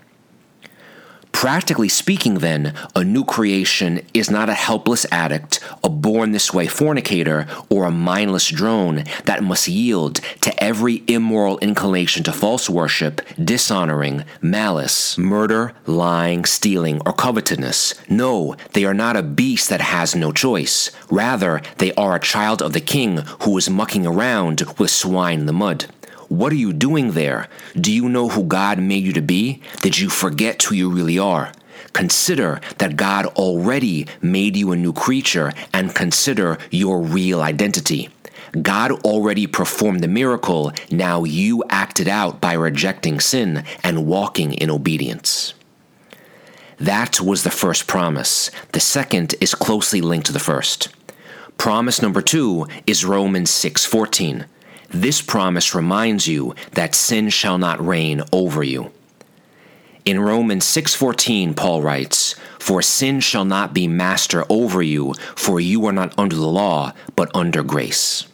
Practically 1.39 1.89
speaking, 1.89 2.41
then, 2.41 2.75
a 2.97 3.05
new 3.05 3.25
creation 3.25 4.05
is 4.13 4.29
not 4.29 4.49
a 4.49 4.55
helpless 4.55 5.07
addict, 5.13 5.61
a 5.85 5.89
born 5.89 6.33
this 6.33 6.53
way 6.53 6.67
fornicator, 6.67 7.47
or 7.71 7.85
a 7.85 7.93
mindless 7.93 8.49
drone 8.49 9.05
that 9.25 9.45
must 9.45 9.69
yield 9.69 10.17
to 10.41 10.53
every 10.61 11.05
immoral 11.07 11.57
inclination 11.59 12.25
to 12.25 12.33
false 12.33 12.69
worship, 12.69 13.21
dishonoring, 13.39 14.25
malice, 14.43 15.17
murder, 15.17 15.75
lying, 15.87 16.45
stealing, 16.45 17.01
or 17.07 17.13
covetousness. 17.13 17.95
No, 18.09 18.57
they 18.73 18.85
are 18.85 18.93
not 18.93 19.17
a 19.17 19.23
beast 19.23 19.69
that 19.69 19.81
has 19.81 20.17
no 20.17 20.33
choice. 20.33 20.91
Rather, 21.09 21.63
they 21.77 21.93
are 21.95 22.17
a 22.17 22.21
child 22.21 22.61
of 22.61 22.73
the 22.73 22.81
king 22.81 23.19
who 23.43 23.57
is 23.57 23.71
mucking 23.71 24.09
around 24.09 24.65
with 24.77 24.91
swine 24.91 25.39
in 25.39 25.47
the 25.47 25.53
mud. 25.53 25.87
What 26.29 26.53
are 26.53 26.57
you 26.57 26.75
doing 26.75 27.13
there? 27.13 27.49
Do 27.75 27.91
you 27.91 28.09
know 28.09 28.29
who 28.29 28.45
God 28.45 28.79
made 28.79 29.05
you 29.05 29.15
to 29.15 29.23
be? 29.23 29.63
Did 29.81 29.99
you 29.99 30.11
forget 30.11 30.63
who 30.63 30.75
you 30.75 30.91
really 30.91 31.19
are? 31.19 31.53
Consider 31.95 32.61
that 32.79 32.97
God 32.97 33.27
already 33.27 34.07
made 34.21 34.55
you 34.55 34.73
a 34.73 34.77
new 34.77 34.93
creature 34.93 35.53
and 35.73 35.95
consider 35.95 36.59
your 36.71 37.01
real 37.01 37.41
identity. 37.41 38.11
God 38.61 38.93
already 39.05 39.47
performed 39.47 40.03
the 40.03 40.09
miracle, 40.09 40.73
now 40.91 41.25
you 41.25 41.65
act 41.71 41.99
it 42.01 42.09
out 42.09 42.41
by 42.41 42.53
rejecting 42.55 43.21
sin 43.21 43.65
and 43.83 44.07
walking 44.07 44.53
in 44.53 44.71
obedience. 44.71 45.55
That 46.79 47.21
was 47.21 47.43
the 47.43 47.51
first 47.51 47.87
promise. 47.87 48.51
The 48.73 48.81
second 48.81 49.35
is 49.41 49.55
closely 49.55 50.01
linked 50.01 50.27
to 50.27 50.33
the 50.33 50.39
first. 50.39 50.89
Promise 51.57 52.03
number 52.03 52.23
2 52.23 52.67
is 52.87 53.05
Romans 53.05 53.51
6:14. 53.51 54.45
This 54.91 55.21
promise 55.21 55.75
reminds 55.75 56.27
you 56.27 56.55
that 56.73 56.95
sin 56.95 57.29
shall 57.29 57.59
not 57.59 57.85
reign 57.85 58.23
over 58.33 58.63
you. 58.63 58.91
In 60.05 60.21
Romans 60.21 60.65
6:14 60.65 61.55
Paul 61.55 61.83
writes, 61.83 62.35
"For 62.59 62.81
sin 62.81 63.21
shall 63.21 63.45
not 63.45 63.75
be 63.75 63.87
master 63.87 64.47
over 64.49 64.83
you, 64.83 65.15
for 65.37 65.61
you 65.61 65.85
are 65.87 65.93
not 65.93 66.15
under 66.17 66.37
the 66.37 66.49
law, 66.49 66.95
but 67.15 67.31
under 67.35 67.63
grace." 67.63 68.25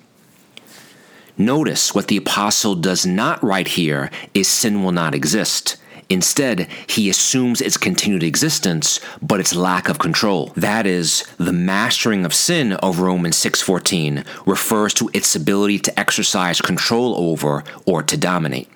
Notice 1.36 1.92
what 1.92 2.06
the 2.06 2.18
apostle 2.18 2.76
does 2.76 3.04
not 3.04 3.42
write 3.42 3.68
here 3.68 4.08
is 4.34 4.46
sin 4.46 4.84
will 4.84 4.92
not 4.92 5.16
exist. 5.16 5.76
Instead, 6.10 6.68
he 6.86 7.08
assumes 7.08 7.60
its 7.60 7.76
continued 7.76 8.22
existence, 8.22 9.00
but 9.22 9.40
its 9.40 9.54
lack 9.54 9.88
of 9.88 9.98
control. 9.98 10.52
That 10.54 10.86
is, 10.86 11.24
the 11.38 11.52
mastering 11.52 12.24
of 12.24 12.34
sin 12.34 12.72
of 12.74 13.00
Romans 13.00 13.36
6:14 13.36 14.24
refers 14.44 14.92
to 14.94 15.10
its 15.12 15.34
ability 15.34 15.78
to 15.80 15.98
exercise 15.98 16.60
control 16.60 17.14
over 17.16 17.64
or 17.86 18.02
to 18.02 18.16
dominate. 18.16 18.68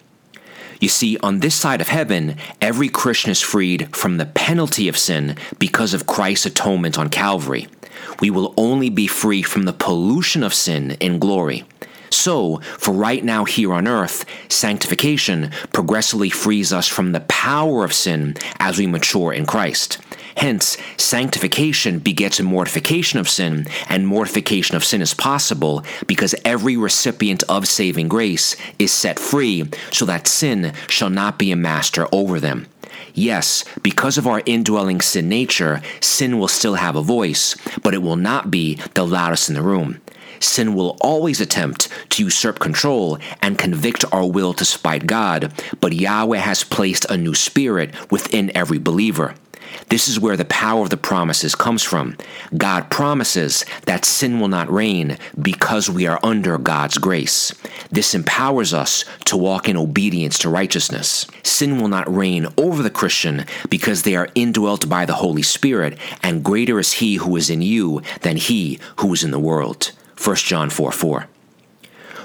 You 0.80 0.88
see, 0.88 1.18
on 1.22 1.40
this 1.40 1.56
side 1.56 1.80
of 1.80 1.88
heaven, 1.88 2.36
every 2.60 2.88
Christian 2.88 3.30
is 3.30 3.40
freed 3.40 3.94
from 3.94 4.16
the 4.16 4.26
penalty 4.26 4.88
of 4.88 4.96
sin 4.96 5.36
because 5.58 5.92
of 5.92 6.06
Christ's 6.06 6.46
atonement 6.46 6.98
on 6.98 7.10
Calvary. 7.10 7.66
We 8.20 8.30
will 8.30 8.54
only 8.56 8.88
be 8.88 9.06
free 9.06 9.42
from 9.42 9.64
the 9.64 9.72
pollution 9.72 10.42
of 10.44 10.54
sin 10.54 10.96
in 11.00 11.18
glory. 11.18 11.64
So, 12.10 12.58
for 12.78 12.92
right 12.92 13.22
now 13.22 13.44
here 13.44 13.72
on 13.72 13.86
earth, 13.86 14.24
sanctification 14.48 15.50
progressively 15.72 16.30
frees 16.30 16.72
us 16.72 16.88
from 16.88 17.12
the 17.12 17.20
power 17.20 17.84
of 17.84 17.92
sin 17.92 18.36
as 18.58 18.78
we 18.78 18.86
mature 18.86 19.32
in 19.32 19.46
Christ. 19.46 19.98
Hence, 20.36 20.76
sanctification 20.96 21.98
begets 21.98 22.38
a 22.38 22.44
mortification 22.44 23.18
of 23.18 23.28
sin, 23.28 23.66
and 23.88 24.06
mortification 24.06 24.76
of 24.76 24.84
sin 24.84 25.02
is 25.02 25.12
possible 25.12 25.82
because 26.06 26.34
every 26.44 26.76
recipient 26.76 27.42
of 27.48 27.66
saving 27.66 28.08
grace 28.08 28.54
is 28.78 28.92
set 28.92 29.18
free 29.18 29.68
so 29.90 30.04
that 30.04 30.28
sin 30.28 30.72
shall 30.88 31.10
not 31.10 31.38
be 31.38 31.50
a 31.50 31.56
master 31.56 32.06
over 32.12 32.38
them. 32.38 32.66
Yes, 33.14 33.64
because 33.82 34.16
of 34.16 34.28
our 34.28 34.42
indwelling 34.46 35.00
sin 35.00 35.28
nature, 35.28 35.80
sin 36.00 36.38
will 36.38 36.46
still 36.46 36.74
have 36.74 36.94
a 36.94 37.02
voice, 37.02 37.56
but 37.82 37.92
it 37.94 38.02
will 38.02 38.16
not 38.16 38.48
be 38.48 38.76
the 38.94 39.04
loudest 39.04 39.48
in 39.48 39.56
the 39.56 39.62
room 39.62 40.00
sin 40.40 40.74
will 40.74 40.96
always 41.00 41.40
attempt 41.40 41.88
to 42.10 42.24
usurp 42.24 42.58
control 42.58 43.18
and 43.42 43.58
convict 43.58 44.04
our 44.12 44.26
will 44.26 44.52
to 44.54 44.64
spite 44.64 45.06
God, 45.06 45.52
but 45.80 45.92
Yahweh 45.92 46.38
has 46.38 46.64
placed 46.64 47.04
a 47.06 47.16
new 47.16 47.34
spirit 47.34 47.94
within 48.10 48.56
every 48.56 48.78
believer. 48.78 49.34
This 49.88 50.08
is 50.08 50.20
where 50.20 50.36
the 50.36 50.44
power 50.44 50.82
of 50.82 50.90
the 50.90 50.96
promises 50.96 51.54
comes 51.54 51.82
from. 51.82 52.16
God 52.56 52.90
promises 52.90 53.64
that 53.86 54.04
sin 54.04 54.40
will 54.40 54.48
not 54.48 54.70
reign 54.70 55.18
because 55.40 55.90
we 55.90 56.06
are 56.06 56.20
under 56.22 56.58
God's 56.58 56.98
grace. 56.98 57.52
This 57.90 58.14
empowers 58.14 58.74
us 58.74 59.04
to 59.26 59.36
walk 59.36 59.68
in 59.68 59.76
obedience 59.76 60.38
to 60.40 60.48
righteousness. 60.48 61.26
Sin 61.42 61.80
will 61.80 61.88
not 61.88 62.12
reign 62.14 62.46
over 62.56 62.82
the 62.82 62.90
Christian 62.90 63.44
because 63.70 64.02
they 64.02 64.14
are 64.16 64.28
indwelt 64.34 64.88
by 64.88 65.04
the 65.04 65.14
Holy 65.14 65.42
Spirit, 65.42 65.98
and 66.22 66.44
greater 66.44 66.78
is 66.78 66.94
He 66.94 67.16
who 67.16 67.36
is 67.36 67.50
in 67.50 67.62
you 67.62 68.02
than 68.22 68.36
He 68.36 68.78
who 68.96 69.12
is 69.12 69.24
in 69.24 69.30
the 69.30 69.38
world. 69.38 69.92
1 70.22 70.36
John 70.36 70.70
4 70.70 70.92
4. 70.92 71.28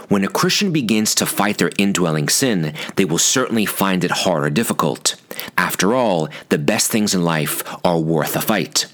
When 0.10 0.23
a 0.23 0.29
Christian 0.29 0.71
begins 0.71 1.15
to 1.15 1.25
fight 1.25 1.58
their 1.58 1.71
indwelling 1.77 2.27
sin, 2.27 2.73
they 2.95 3.06
will 3.06 3.17
certainly 3.17 3.65
find 3.65 4.03
it 4.03 4.12
hard 4.12 4.43
or 4.43 4.49
difficult. 4.49 5.15
After 5.58 5.93
all, 5.93 6.27
the 6.49 6.58
best 6.58 6.91
things 6.91 7.15
in 7.15 7.23
life 7.23 7.63
are 7.86 7.99
worth 7.99 8.36
a 8.36 8.41
fight. 8.41 8.88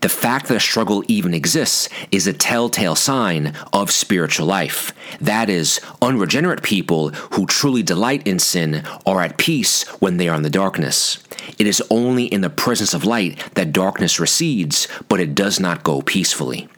The 0.00 0.08
fact 0.08 0.48
that 0.48 0.56
a 0.56 0.60
struggle 0.60 1.04
even 1.08 1.34
exists 1.34 1.88
is 2.10 2.26
a 2.26 2.32
telltale 2.32 2.94
sign 2.94 3.54
of 3.72 3.90
spiritual 3.90 4.46
life. 4.46 4.92
That 5.20 5.50
is, 5.50 5.80
unregenerate 6.00 6.62
people 6.62 7.10
who 7.10 7.46
truly 7.46 7.82
delight 7.82 8.26
in 8.26 8.38
sin 8.38 8.82
are 9.04 9.20
at 9.20 9.38
peace 9.38 9.84
when 10.00 10.16
they 10.16 10.28
are 10.28 10.36
in 10.36 10.42
the 10.42 10.50
darkness. 10.50 11.22
It 11.58 11.66
is 11.66 11.82
only 11.90 12.24
in 12.24 12.40
the 12.40 12.50
presence 12.50 12.94
of 12.94 13.04
light 13.04 13.38
that 13.54 13.72
darkness 13.72 14.18
recedes, 14.18 14.88
but 15.08 15.20
it 15.20 15.34
does 15.34 15.60
not 15.60 15.82
go 15.82 16.00
peacefully. 16.02 16.68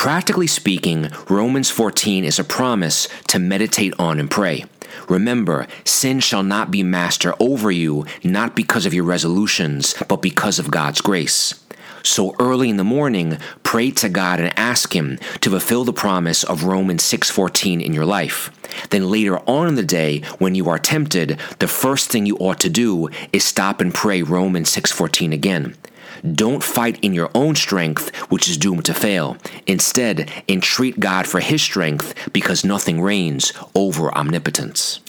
Practically 0.00 0.46
speaking, 0.46 1.10
Romans 1.28 1.68
14 1.68 2.24
is 2.24 2.38
a 2.38 2.42
promise 2.42 3.06
to 3.26 3.38
meditate 3.38 3.92
on 3.98 4.18
and 4.18 4.30
pray. 4.30 4.64
Remember, 5.10 5.66
sin 5.84 6.20
shall 6.20 6.42
not 6.42 6.70
be 6.70 6.82
master 6.82 7.34
over 7.38 7.70
you, 7.70 8.06
not 8.24 8.56
because 8.56 8.86
of 8.86 8.94
your 8.94 9.04
resolutions, 9.04 9.94
but 10.08 10.22
because 10.22 10.58
of 10.58 10.70
God's 10.70 11.02
grace. 11.02 11.62
So 12.02 12.34
early 12.40 12.70
in 12.70 12.78
the 12.78 12.82
morning, 12.82 13.36
pray 13.62 13.90
to 13.90 14.08
God 14.08 14.40
and 14.40 14.58
ask 14.58 14.96
him 14.96 15.18
to 15.42 15.50
fulfill 15.50 15.84
the 15.84 15.92
promise 15.92 16.44
of 16.44 16.64
Romans 16.64 17.02
6:14 17.02 17.82
in 17.82 17.92
your 17.92 18.06
life. 18.06 18.50
Then 18.88 19.10
later 19.10 19.40
on 19.46 19.68
in 19.68 19.74
the 19.74 19.82
day, 19.82 20.22
when 20.38 20.54
you 20.54 20.66
are 20.70 20.78
tempted, 20.78 21.36
the 21.58 21.68
first 21.68 22.08
thing 22.08 22.24
you 22.24 22.38
ought 22.38 22.60
to 22.60 22.70
do 22.70 23.10
is 23.34 23.44
stop 23.44 23.82
and 23.82 23.92
pray 23.92 24.22
Romans 24.22 24.70
6:14 24.70 25.34
again. 25.34 25.74
Don't 26.20 26.62
fight 26.62 26.98
in 27.02 27.14
your 27.14 27.30
own 27.34 27.54
strength, 27.54 28.14
which 28.30 28.48
is 28.48 28.56
doomed 28.56 28.84
to 28.84 28.94
fail. 28.94 29.36
Instead, 29.66 30.30
entreat 30.48 31.00
God 31.00 31.26
for 31.26 31.40
His 31.40 31.62
strength 31.62 32.14
because 32.32 32.64
nothing 32.64 33.00
reigns 33.00 33.52
over 33.74 34.12
omnipotence. 34.16 35.00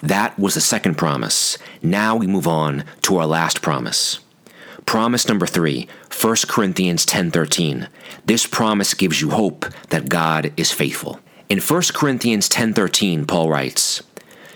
That 0.00 0.38
was 0.38 0.54
the 0.54 0.60
second 0.60 0.96
promise. 0.96 1.58
Now 1.82 2.16
we 2.16 2.26
move 2.26 2.46
on 2.46 2.84
to 3.02 3.18
our 3.18 3.26
last 3.26 3.60
promise. 3.60 4.20
Promise 4.86 5.28
number 5.28 5.46
3, 5.46 5.86
1 6.10 6.36
Corinthians 6.48 7.04
10:13. 7.04 7.88
This 8.24 8.46
promise 8.46 8.94
gives 8.94 9.20
you 9.20 9.30
hope 9.30 9.66
that 9.90 10.08
God 10.08 10.52
is 10.56 10.72
faithful. 10.72 11.20
In 11.48 11.60
1 11.60 11.94
Corinthians 11.94 12.48
10:13, 12.48 13.26
Paul 13.26 13.50
writes, 13.50 14.02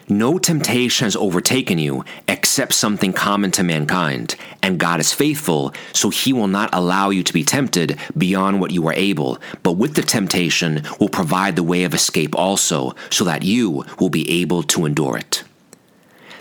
no 0.08 0.38
temptation 0.38 1.04
has 1.04 1.16
overtaken 1.16 1.78
you 1.78 2.04
except 2.28 2.72
something 2.72 3.12
common 3.12 3.50
to 3.52 3.62
mankind, 3.62 4.36
and 4.62 4.78
God 4.78 5.00
is 5.00 5.12
faithful, 5.12 5.72
so 5.92 6.10
he 6.10 6.32
will 6.32 6.48
not 6.48 6.70
allow 6.72 7.10
you 7.10 7.22
to 7.22 7.32
be 7.32 7.44
tempted 7.44 7.98
beyond 8.16 8.60
what 8.60 8.70
you 8.70 8.86
are 8.88 8.94
able, 8.94 9.38
but 9.62 9.72
with 9.72 9.94
the 9.94 10.02
temptation 10.02 10.82
will 11.00 11.08
provide 11.08 11.56
the 11.56 11.62
way 11.62 11.84
of 11.84 11.94
escape 11.94 12.34
also, 12.36 12.94
so 13.10 13.24
that 13.24 13.42
you 13.42 13.84
will 13.98 14.10
be 14.10 14.42
able 14.42 14.62
to 14.62 14.84
endure 14.84 15.16
it. 15.16 15.44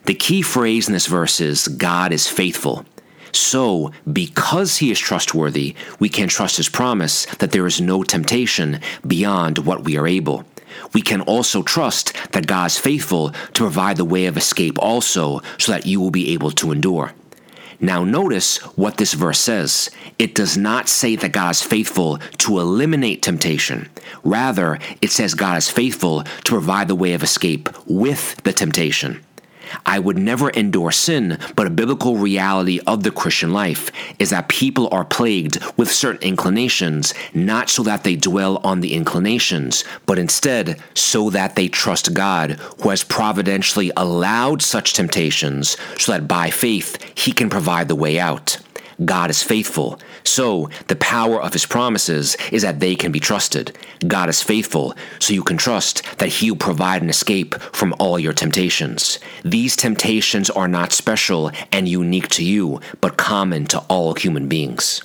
The 0.05 0.13
key 0.13 0.41
phrase 0.41 0.87
in 0.87 0.93
this 0.93 1.07
verse 1.07 1.39
is 1.39 1.67
God 1.67 2.11
is 2.11 2.27
faithful. 2.27 2.85
So, 3.31 3.91
because 4.11 4.77
he 4.77 4.91
is 4.91 4.99
trustworthy, 4.99 5.75
we 5.99 6.07
can 6.07 6.27
trust 6.27 6.57
his 6.57 6.69
promise 6.69 7.25
that 7.37 7.51
there 7.51 7.65
is 7.65 7.81
no 7.81 8.03
temptation 8.03 8.79
beyond 9.07 9.59
what 9.59 9.85
we 9.85 9.97
are 9.97 10.07
able. 10.07 10.45
We 10.93 11.01
can 11.01 11.21
also 11.21 11.63
trust 11.63 12.13
that 12.31 12.47
God 12.47 12.67
is 12.67 12.77
faithful 12.77 13.29
to 13.29 13.63
provide 13.63 13.97
the 13.97 14.05
way 14.05 14.25
of 14.25 14.37
escape 14.37 14.77
also, 14.79 15.41
so 15.57 15.71
that 15.71 15.85
you 15.85 15.99
will 15.99 16.11
be 16.11 16.33
able 16.33 16.51
to 16.51 16.71
endure. 16.71 17.13
Now, 17.79 18.05
notice 18.05 18.57
what 18.77 18.95
this 18.95 19.13
verse 19.13 19.39
says. 19.39 19.89
It 20.17 20.35
does 20.35 20.55
not 20.57 20.87
say 20.87 21.17
that 21.17 21.33
God 21.33 21.51
is 21.51 21.61
faithful 21.61 22.17
to 22.37 22.59
eliminate 22.59 23.21
temptation. 23.21 23.89
Rather, 24.23 24.79
it 25.01 25.11
says 25.11 25.33
God 25.33 25.57
is 25.57 25.69
faithful 25.69 26.23
to 26.23 26.51
provide 26.51 26.87
the 26.87 26.95
way 26.95 27.13
of 27.13 27.23
escape 27.23 27.67
with 27.85 28.41
the 28.43 28.53
temptation. 28.53 29.21
I 29.85 29.99
would 29.99 30.17
never 30.17 30.49
endure 30.49 30.91
sin, 30.91 31.37
but 31.55 31.67
a 31.67 31.71
biblical 31.71 32.17
reality 32.17 32.79
of 32.85 33.03
the 33.03 33.11
Christian 33.11 33.53
life 33.53 33.91
is 34.19 34.29
that 34.29 34.47
people 34.47 34.87
are 34.91 35.05
plagued 35.05 35.59
with 35.77 35.91
certain 35.91 36.27
inclinations, 36.27 37.13
not 37.33 37.69
so 37.69 37.83
that 37.83 38.03
they 38.03 38.15
dwell 38.15 38.57
on 38.63 38.81
the 38.81 38.93
inclinations, 38.93 39.83
but 40.05 40.19
instead 40.19 40.79
so 40.93 41.29
that 41.29 41.55
they 41.55 41.67
trust 41.67 42.13
God, 42.13 42.51
who 42.81 42.89
has 42.89 43.03
providentially 43.03 43.91
allowed 43.97 44.61
such 44.61 44.93
temptations, 44.93 45.77
so 45.97 46.11
that 46.11 46.27
by 46.27 46.49
faith 46.49 46.97
he 47.17 47.31
can 47.31 47.49
provide 47.49 47.87
the 47.87 47.95
way 47.95 48.19
out. 48.19 48.57
God 49.03 49.29
is 49.29 49.41
faithful. 49.41 49.99
So, 50.23 50.69
the 50.87 50.95
power 50.95 51.41
of 51.41 51.53
his 51.53 51.65
promises 51.65 52.37
is 52.51 52.61
that 52.61 52.79
they 52.79 52.95
can 52.95 53.11
be 53.11 53.19
trusted. 53.19 53.77
God 54.07 54.29
is 54.29 54.41
faithful, 54.41 54.95
so 55.19 55.33
you 55.33 55.43
can 55.43 55.57
trust 55.57 56.03
that 56.17 56.29
he 56.29 56.51
will 56.51 56.57
provide 56.57 57.01
an 57.01 57.09
escape 57.09 57.55
from 57.55 57.93
all 57.99 58.17
your 58.17 58.33
temptations. 58.33 59.19
These 59.43 59.75
temptations 59.75 60.49
are 60.49 60.67
not 60.67 60.93
special 60.93 61.51
and 61.71 61.87
unique 61.87 62.29
to 62.29 62.43
you, 62.43 62.79
but 63.01 63.17
common 63.17 63.65
to 63.67 63.79
all 63.89 64.13
human 64.13 64.47
beings. 64.47 65.01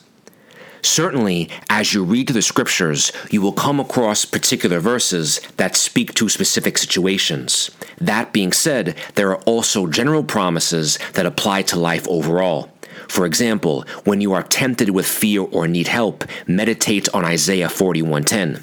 Certainly, 0.83 1.51
as 1.69 1.93
you 1.93 2.05
read 2.05 2.29
the 2.29 2.43
scriptures, 2.43 3.13
you 3.31 3.43
will 3.43 3.53
come 3.53 3.81
across 3.81 4.25
particular 4.25 4.79
verses 4.79 5.41
that 5.57 5.77
speak 5.77 6.15
to 6.15 6.29
specific 6.29 6.79
situations. 6.79 7.71
That 8.01 8.33
being 8.33 8.53
said, 8.53 8.95
there 9.17 9.31
are 9.31 9.43
also 9.43 9.87
general 9.87 10.23
promises 10.23 10.99
that 11.15 11.27
apply 11.27 11.63
to 11.63 11.79
life 11.79 12.07
overall. 12.09 12.71
For 13.09 13.27
example, 13.27 13.85
when 14.05 14.21
you 14.21 14.33
are 14.33 14.43
tempted 14.43 14.91
with 14.91 15.07
fear 15.07 15.43
or 15.43 15.67
need 15.67 15.89
help, 15.89 16.25
meditate 16.47 17.09
on 17.15 17.25
Isaiah 17.25 17.69
41:10. 17.69 18.63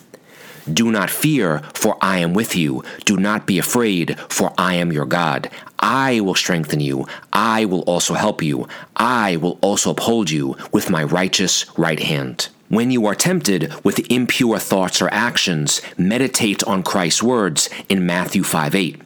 Do 0.71 0.91
not 0.91 1.11
fear, 1.11 1.61
for 1.73 1.95
I 2.01 2.17
am 2.19 2.33
with 2.33 2.55
you. 2.55 2.83
Do 3.05 3.17
not 3.17 3.45
be 3.45 3.59
afraid, 3.59 4.17
for 4.29 4.51
I 4.57 4.75
am 4.75 4.91
your 4.91 5.05
God. 5.05 5.49
I 5.79 6.21
will 6.21 6.33
strengthen 6.33 6.79
you. 6.79 7.05
I 7.31 7.65
will 7.65 7.81
also 7.81 8.15
help 8.15 8.41
you. 8.41 8.67
I 8.95 9.37
will 9.37 9.59
also 9.61 9.91
uphold 9.91 10.31
you 10.31 10.55
with 10.71 10.89
my 10.89 11.03
righteous 11.03 11.65
right 11.77 11.99
hand. 11.99 12.47
When 12.67 12.89
you 12.89 13.05
are 13.05 13.13
tempted 13.13 13.71
with 13.83 14.09
impure 14.11 14.57
thoughts 14.57 15.01
or 15.03 15.09
actions, 15.13 15.81
meditate 15.97 16.63
on 16.63 16.81
Christ's 16.81 17.21
words 17.21 17.69
in 17.87 18.05
Matthew 18.07 18.41
5 18.41 18.73
8. 18.73 19.01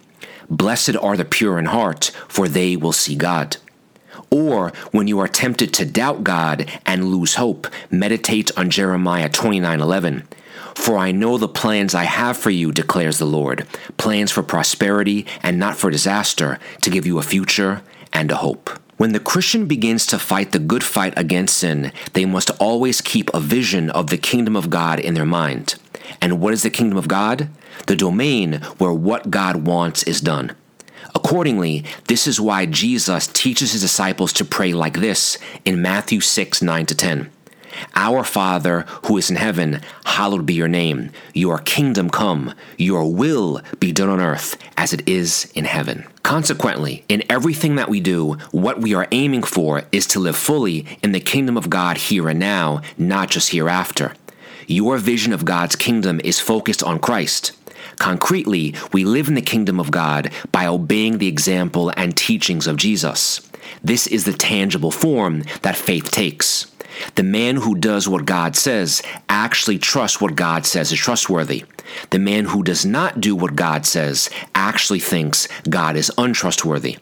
Blessed 0.50 0.96
are 0.96 1.18
the 1.18 1.26
pure 1.26 1.60
in 1.60 1.66
heart, 1.66 2.12
for 2.30 2.48
they 2.48 2.78
will 2.78 2.94
see 2.94 3.16
God. 3.16 3.58
Or 4.32 4.72
when 4.92 5.08
you 5.08 5.20
are 5.20 5.28
tempted 5.28 5.74
to 5.74 5.86
doubt 5.86 6.24
God 6.24 6.70
and 6.86 7.12
lose 7.12 7.36
hope, 7.36 7.68
meditate 7.90 8.52
on 8.58 8.70
Jeremiah 8.70 9.30
29:11. 9.30 10.24
For 10.76 10.98
I 10.98 11.12
know 11.12 11.38
the 11.38 11.48
plans 11.48 11.94
I 11.94 12.04
have 12.04 12.38
for 12.38 12.52
you, 12.52 12.72
declares 12.72 13.18
the 13.18 13.26
Lord, 13.26 13.66
plans 13.98 14.32
for 14.32 14.44
prosperity 14.44 15.26
and 15.44 15.60
not 15.60 15.78
for 15.78 15.90
disaster, 15.90 16.60
to 16.82 16.90
give 16.90 17.06
you 17.06 17.18
a 17.18 17.24
future 17.24 17.82
and 18.14 18.32
a 18.32 18.38
hope. 18.38 18.70
When 18.98 19.14
the 19.14 19.20
Christian 19.20 19.66
begins 19.66 20.06
to 20.08 20.20
fight 20.20 20.52
the 20.52 20.60
good 20.60 20.84
fight 20.84 21.14
against 21.16 21.58
sin, 21.58 21.92
they 22.14 22.26
must 22.26 22.52
always 22.60 23.02
keep 23.02 23.30
a 23.34 23.40
vision 23.40 23.90
of 23.90 24.08
the 24.08 24.18
kingdom 24.18 24.56
of 24.56 24.70
God 24.70 25.00
in 25.00 25.14
their 25.14 25.26
mind. 25.26 25.76
And 26.22 26.40
what 26.40 26.54
is 26.54 26.64
the 26.64 26.70
kingdom 26.70 26.98
of 26.98 27.08
God? 27.08 27.50
The 27.88 27.96
domain 27.96 28.62
where 28.78 28.92
what 28.92 29.32
God 29.32 29.66
wants 29.66 30.04
is 30.04 30.22
done. 30.22 30.52
Accordingly, 31.16 31.84
this 32.08 32.28
is 32.28 32.40
why 32.40 32.66
Jesus 32.66 33.28
teaches 33.28 33.72
his 33.72 33.82
disciples 33.82 34.34
to 34.34 34.46
pray 34.46 34.74
like 34.74 35.00
this 35.00 35.38
in 35.66 35.82
Matthew 35.82 36.20
6 36.20 36.62
9 36.62 36.86
to 36.86 36.96
10. 36.96 37.32
Our 37.96 38.24
Father 38.24 38.82
who 39.06 39.18
is 39.18 39.30
in 39.30 39.36
heaven, 39.36 39.82
hallowed 40.06 40.46
be 40.46 40.54
your 40.54 40.68
name. 40.68 41.12
Your 41.34 41.60
kingdom 41.60 42.10
come, 42.10 42.54
your 42.78 43.12
will 43.12 43.62
be 43.80 43.92
done 43.92 44.10
on 44.10 44.20
earth 44.20 44.58
as 44.78 44.94
it 44.94 45.08
is 45.08 45.52
in 45.56 45.66
heaven. 45.66 46.06
Consequently, 46.24 47.06
in 47.10 47.24
everything 47.30 47.76
that 47.76 47.90
we 47.90 48.00
do, 48.00 48.34
what 48.52 48.82
we 48.82 48.94
are 48.94 49.08
aiming 49.12 49.44
for 49.44 49.84
is 49.92 50.06
to 50.08 50.20
live 50.20 50.36
fully 50.36 50.86
in 51.02 51.12
the 51.12 51.20
kingdom 51.20 51.58
of 51.58 51.70
God 51.70 51.98
here 51.98 52.30
and 52.30 52.40
now, 52.40 52.82
not 52.98 53.30
just 53.30 53.52
hereafter. 53.52 54.14
Your 54.68 54.98
vision 54.98 55.34
of 55.34 55.46
God's 55.46 55.76
kingdom 55.76 56.22
is 56.24 56.40
focused 56.40 56.84
on 56.84 57.00
Christ. 57.00 57.54
Concretely, 58.00 58.74
we 58.92 59.04
live 59.04 59.28
in 59.28 59.36
the 59.36 59.42
kingdom 59.42 59.80
of 59.80 59.92
God 59.92 60.32
by 60.52 60.66
obeying 60.66 61.18
the 61.18 61.28
example 61.28 61.92
and 61.96 62.16
teachings 62.16 62.66
of 62.66 62.78
Jesus. 62.78 63.48
This 63.84 64.08
is 64.08 64.26
the 64.26 64.34
tangible 64.34 64.90
form 64.90 65.44
that 65.62 65.76
faith 65.76 66.10
takes. 66.10 66.72
The 67.16 67.24
man 67.24 67.58
who 67.58 67.76
does 67.76 68.10
what 68.10 68.26
God 68.26 68.56
says 68.56 69.04
actually 69.28 69.78
trusts 69.78 70.20
what 70.20 70.36
God 70.36 70.66
says 70.66 70.92
is 70.92 71.00
trustworthy. 71.00 71.66
The 72.10 72.20
man 72.20 72.46
who 72.46 72.64
does 72.64 72.86
not 72.86 73.22
do 73.22 73.36
what 73.36 73.56
God 73.56 73.86
says 73.86 74.30
actually 74.56 75.00
thinks 75.00 75.48
God 75.70 75.96
is 75.96 76.12
untrustworthy. 76.18 76.98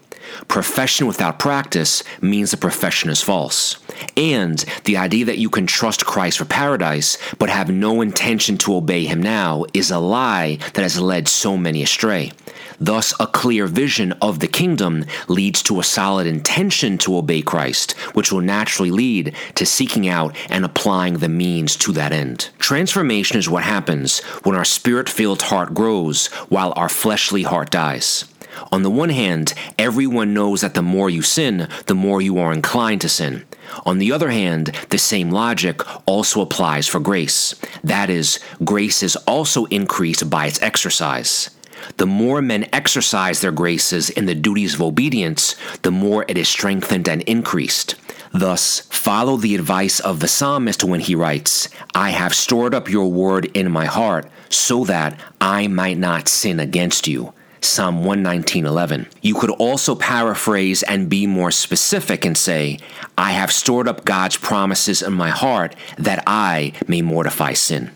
Profession 0.48 1.08
without 1.08 1.40
practice 1.40 2.04
means 2.22 2.52
the 2.52 2.58
profession 2.58 3.10
is 3.10 3.22
false. 3.22 3.78
And 4.16 4.64
the 4.86 4.98
idea 4.98 5.26
that 5.26 5.38
you 5.38 5.50
can 5.50 5.68
trust 5.68 6.06
Christ 6.06 6.38
for 6.38 6.46
paradise 6.46 7.18
but 7.38 7.50
have 7.50 7.70
no 7.70 8.02
intention 8.02 8.58
to 8.60 8.76
obey 8.76 9.06
him 9.06 9.22
now 9.22 9.66
is 9.74 9.92
a 9.92 10.00
lie 10.00 10.58
that 10.74 10.82
has 10.82 11.00
led 11.00 11.28
so 11.28 11.58
many 11.58 11.84
astray. 11.84 12.32
Thus, 12.80 13.14
a 13.20 13.26
clear 13.26 13.66
vision 13.66 14.12
of 14.22 14.40
the 14.40 14.48
kingdom 14.48 15.06
leads 15.28 15.64
to 15.64 15.80
a 15.80 15.84
solid 15.84 16.28
intention 16.28 16.98
to 17.00 17.18
obey 17.18 17.42
Christ, 17.42 17.94
which 18.14 18.32
will 18.32 18.42
naturally 18.42 18.92
lead 18.92 19.36
to 19.56 19.66
seeking 19.66 20.08
out 20.08 20.36
and 20.50 20.64
applying 20.64 21.16
the 21.16 21.30
means 21.30 21.76
to 21.78 21.92
that 21.94 22.12
end. 22.12 22.50
Transformation 22.60 23.38
is 23.38 23.50
what 23.50 23.64
happens 23.64 24.20
when 24.44 24.56
our 24.56 24.66
spirit 24.66 25.10
filled 25.10 25.42
heart 25.44 25.74
grows 25.74 26.28
while 26.50 26.72
our 26.76 26.90
fleshly 26.90 27.44
heart 27.44 27.72
dies. 27.72 28.26
On 28.72 28.84
the 28.84 28.90
one 28.90 29.10
hand, 29.10 29.54
everyone 29.78 30.34
knows 30.34 30.62
that 30.62 30.74
the 30.74 30.82
more 30.82 31.10
you 31.10 31.22
sin, 31.22 31.68
the 31.86 31.96
more 31.96 32.22
you 32.22 32.38
are 32.38 32.54
inclined 32.54 33.02
to 33.02 33.10
sin. 33.10 33.46
On 33.86 33.98
the 33.98 34.12
other 34.12 34.30
hand, 34.30 34.72
the 34.90 34.98
same 34.98 35.30
logic 35.30 35.82
also 36.08 36.42
applies 36.42 36.88
for 36.88 37.00
grace. 37.00 37.56
That 37.84 38.10
is, 38.10 38.40
grace 38.64 39.04
is 39.04 39.16
also 39.28 39.66
increased 39.66 40.30
by 40.30 40.48
its 40.48 40.62
exercise. 40.62 41.50
The 41.98 42.08
more 42.08 42.42
men 42.42 42.68
exercise 42.74 43.42
their 43.42 43.52
graces 43.52 44.10
in 44.10 44.26
the 44.26 44.36
duties 44.36 44.74
of 44.76 44.82
obedience, 44.82 45.56
the 45.84 45.92
more 45.92 46.26
it 46.28 46.38
is 46.38 46.50
strengthened 46.50 47.08
and 47.08 47.22
increased. 47.24 47.96
Thus, 48.34 48.82
follow 48.90 49.38
the 49.38 49.56
advice 49.56 50.00
of 50.00 50.20
the 50.20 50.28
psalmist 50.28 50.84
when 50.84 51.00
he 51.00 51.16
writes, 51.16 51.70
I 51.96 52.10
have 52.10 52.36
stored 52.36 52.74
up 52.74 52.90
your 52.90 53.12
word 53.12 53.46
in 53.54 53.72
my 53.72 53.86
heart 53.86 54.30
so 54.50 54.84
that 54.86 55.20
I 55.40 55.68
might 55.68 55.98
not 55.98 56.28
sin 56.28 56.60
against 56.60 57.08
you. 57.08 57.34
Psalm 57.62 58.04
119:11. 58.04 59.08
You 59.22 59.36
could 59.36 59.50
also 59.52 59.96
paraphrase 59.96 60.84
and 60.84 61.10
be 61.10 61.28
more 61.28 61.52
specific 61.52 62.26
and 62.26 62.38
say, 62.38 62.80
I 63.18 63.32
have 63.32 63.52
stored 63.52 63.88
up 63.88 64.06
God's 64.06 64.38
promises 64.38 65.02
in 65.02 65.14
my 65.14 65.30
heart 65.30 65.76
that 65.98 66.24
I 66.28 66.74
may 66.88 67.02
mortify 67.02 67.54
sin. 67.54 67.92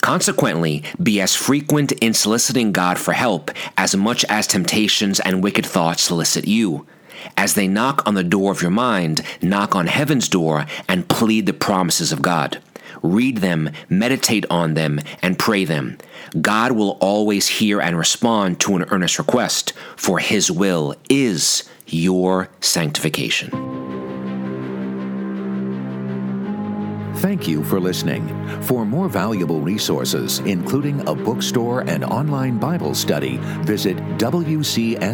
Consequently, 0.00 0.84
be 1.02 1.20
as 1.20 1.34
frequent 1.34 1.92
in 1.92 2.14
soliciting 2.14 2.72
God 2.72 2.98
for 2.98 3.12
help 3.12 3.50
as 3.76 3.96
much 3.96 4.24
as 4.28 4.46
temptations 4.46 5.20
and 5.20 5.42
wicked 5.42 5.66
thoughts 5.66 6.02
solicit 6.02 6.46
you. 6.46 6.86
As 7.36 7.54
they 7.54 7.66
knock 7.66 8.02
on 8.06 8.14
the 8.14 8.22
door 8.22 8.52
of 8.52 8.62
your 8.62 8.70
mind, 8.70 9.22
knock 9.42 9.74
on 9.74 9.86
heaven's 9.86 10.28
door 10.28 10.66
and 10.88 11.08
plead 11.08 11.46
the 11.46 11.52
promises 11.52 12.12
of 12.12 12.22
God. 12.22 12.60
Read 13.02 13.38
them, 13.38 13.70
meditate 13.88 14.46
on 14.50 14.74
them, 14.74 15.00
and 15.22 15.38
pray 15.38 15.64
them. 15.64 15.98
God 16.40 16.72
will 16.72 16.98
always 17.00 17.48
hear 17.48 17.80
and 17.80 17.96
respond 17.96 18.60
to 18.60 18.76
an 18.76 18.84
earnest 18.90 19.18
request, 19.18 19.72
for 19.96 20.18
His 20.18 20.50
will 20.50 20.94
is 21.08 21.68
your 21.86 22.48
sanctification. 22.60 23.50
Thank 27.16 27.48
you 27.48 27.64
for 27.64 27.80
listening. 27.80 28.28
For 28.62 28.84
more 28.84 29.08
valuable 29.08 29.60
resources, 29.60 30.38
including 30.40 31.06
a 31.08 31.14
bookstore 31.16 31.80
and 31.80 32.04
online 32.04 32.58
Bible 32.58 32.94
study, 32.94 33.38
visit 33.62 33.96
WCSK.org. 34.18 35.08